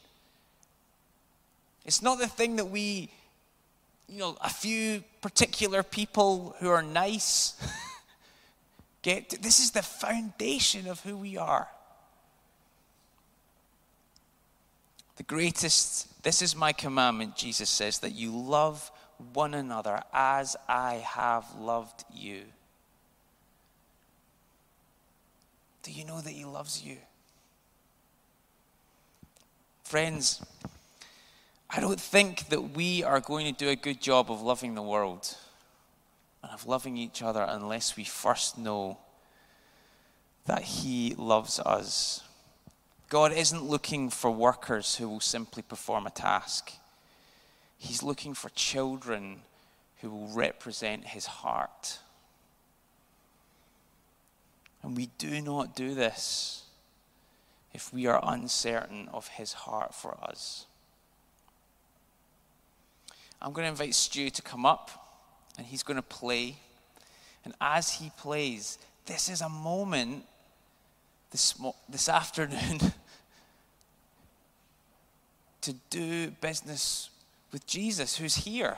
It's 1.84 2.03
not 2.03 2.19
the 2.19 2.27
thing 2.27 2.58
that 2.58 2.65
we 2.65 3.10
you 4.08 4.19
know, 4.19 4.38
a 4.39 4.51
few 4.51 5.03
particular 5.21 5.82
people 5.82 6.55
who 6.60 6.69
are 6.69 6.84
nice. 6.84 7.55
Get 9.01 9.41
this 9.41 9.60
is 9.60 9.71
the 9.71 9.82
foundation 9.82 10.86
of 10.88 10.99
who 11.01 11.17
we 11.17 11.38
are. 11.38 11.69
The 15.19 15.23
greatest, 15.23 16.23
this 16.23 16.41
is 16.41 16.55
my 16.55 16.71
commandment, 16.71 17.36
Jesus 17.36 17.69
says, 17.69 17.99
that 17.99 18.12
you 18.12 18.32
love 18.32 18.89
one 19.34 19.53
another 19.53 20.01
as 20.13 20.55
I 20.69 21.03
have 21.05 21.43
loved 21.60 22.05
you. 22.15 22.43
Do 25.84 25.91
you 25.91 26.05
know 26.05 26.21
that 26.21 26.32
He 26.32 26.45
loves 26.45 26.82
you? 26.82 26.95
Friends, 29.84 30.41
I 31.69 31.82
don't 31.82 31.99
think 31.99 32.47
that 32.47 32.73
we 32.73 33.03
are 33.03 33.19
going 33.19 33.45
to 33.45 33.51
do 33.51 33.69
a 33.69 33.75
good 33.75 33.99
job 33.99 34.32
of 34.32 34.41
loving 34.41 34.73
the 34.73 34.82
world 34.82 35.36
and 36.41 36.53
of 36.53 36.65
loving 36.65 36.95
each 36.95 37.21
other 37.21 37.45
unless 37.45 37.97
we 37.97 38.05
first 38.05 38.58
know 38.58 38.99
that 40.45 40.62
He 40.62 41.13
loves 41.17 41.60
us. 41.60 42.23
God 43.09 43.33
isn't 43.33 43.63
looking 43.63 44.09
for 44.09 44.31
workers 44.31 44.95
who 44.95 45.09
will 45.09 45.19
simply 45.19 45.63
perform 45.63 46.07
a 46.07 46.11
task, 46.11 46.71
He's 47.77 48.03
looking 48.03 48.33
for 48.33 48.49
children 48.49 49.41
who 50.01 50.09
will 50.09 50.27
represent 50.27 51.05
His 51.05 51.25
heart. 51.25 51.99
And 54.83 54.95
we 54.95 55.09
do 55.17 55.41
not 55.41 55.75
do 55.75 55.93
this 55.93 56.63
if 57.73 57.93
we 57.93 58.05
are 58.05 58.19
uncertain 58.23 59.09
of 59.11 59.27
His 59.27 59.53
heart 59.53 59.93
for 59.93 60.17
us. 60.21 60.65
I'm 63.41 63.53
going 63.53 63.65
to 63.65 63.69
invite 63.69 63.95
Stu 63.95 64.29
to 64.29 64.41
come 64.41 64.65
up 64.65 65.09
and 65.57 65.67
he's 65.67 65.83
going 65.83 65.97
to 65.97 66.01
play. 66.01 66.55
And 67.45 67.53
as 67.61 67.93
he 67.93 68.11
plays, 68.17 68.77
this 69.05 69.29
is 69.29 69.41
a 69.41 69.49
moment 69.49 70.25
this, 71.31 71.53
this 71.87 72.09
afternoon 72.09 72.93
to 75.69 75.75
do 75.89 76.32
business 76.41 77.10
with 77.51 77.65
Jesus, 77.67 78.17
who's 78.17 78.36
here. 78.36 78.77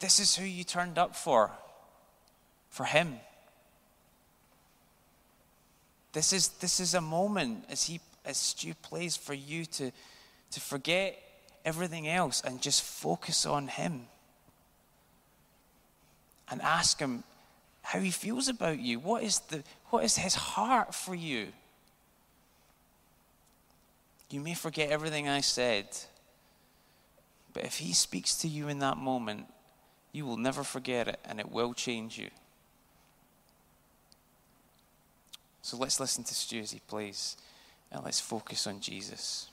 This 0.00 0.20
is 0.20 0.36
who 0.36 0.44
you 0.44 0.64
turned 0.64 0.98
up 0.98 1.14
for, 1.14 1.50
for 2.70 2.84
him. 2.84 3.16
This 6.12 6.32
is, 6.32 6.48
this 6.48 6.80
is 6.80 6.94
a 6.94 7.00
moment 7.00 7.64
as, 7.70 7.84
he, 7.84 8.00
as 8.24 8.36
Stu 8.36 8.74
plays 8.74 9.16
for 9.16 9.34
you 9.34 9.64
to, 9.64 9.90
to 10.50 10.60
forget 10.60 11.18
everything 11.64 12.08
else 12.08 12.42
and 12.44 12.60
just 12.60 12.82
focus 12.82 13.46
on 13.46 13.68
Him. 13.68 14.06
And 16.50 16.60
ask 16.60 16.98
Him 16.98 17.24
how 17.82 18.00
He 18.00 18.10
feels 18.10 18.48
about 18.48 18.78
you. 18.78 18.98
What 18.98 19.22
is, 19.22 19.40
the, 19.40 19.62
what 19.90 20.04
is 20.04 20.16
His 20.16 20.34
heart 20.34 20.94
for 20.94 21.14
you? 21.14 21.48
You 24.32 24.40
may 24.40 24.54
forget 24.54 24.90
everything 24.90 25.28
I 25.28 25.42
said, 25.42 25.88
but 27.52 27.64
if 27.64 27.76
He 27.76 27.92
speaks 27.92 28.34
to 28.36 28.48
you 28.48 28.68
in 28.68 28.78
that 28.78 28.96
moment, 28.96 29.46
you 30.10 30.24
will 30.24 30.38
never 30.38 30.64
forget 30.64 31.06
it 31.06 31.20
and 31.26 31.38
it 31.38 31.52
will 31.52 31.74
change 31.74 32.16
you. 32.16 32.30
So 35.60 35.76
let's 35.76 36.00
listen 36.00 36.24
to 36.24 36.34
Stu 36.34 36.60
as 36.60 36.72
he 36.72 36.80
plays 36.80 37.36
and 37.90 38.02
let's 38.04 38.20
focus 38.20 38.66
on 38.66 38.80
Jesus. 38.80 39.48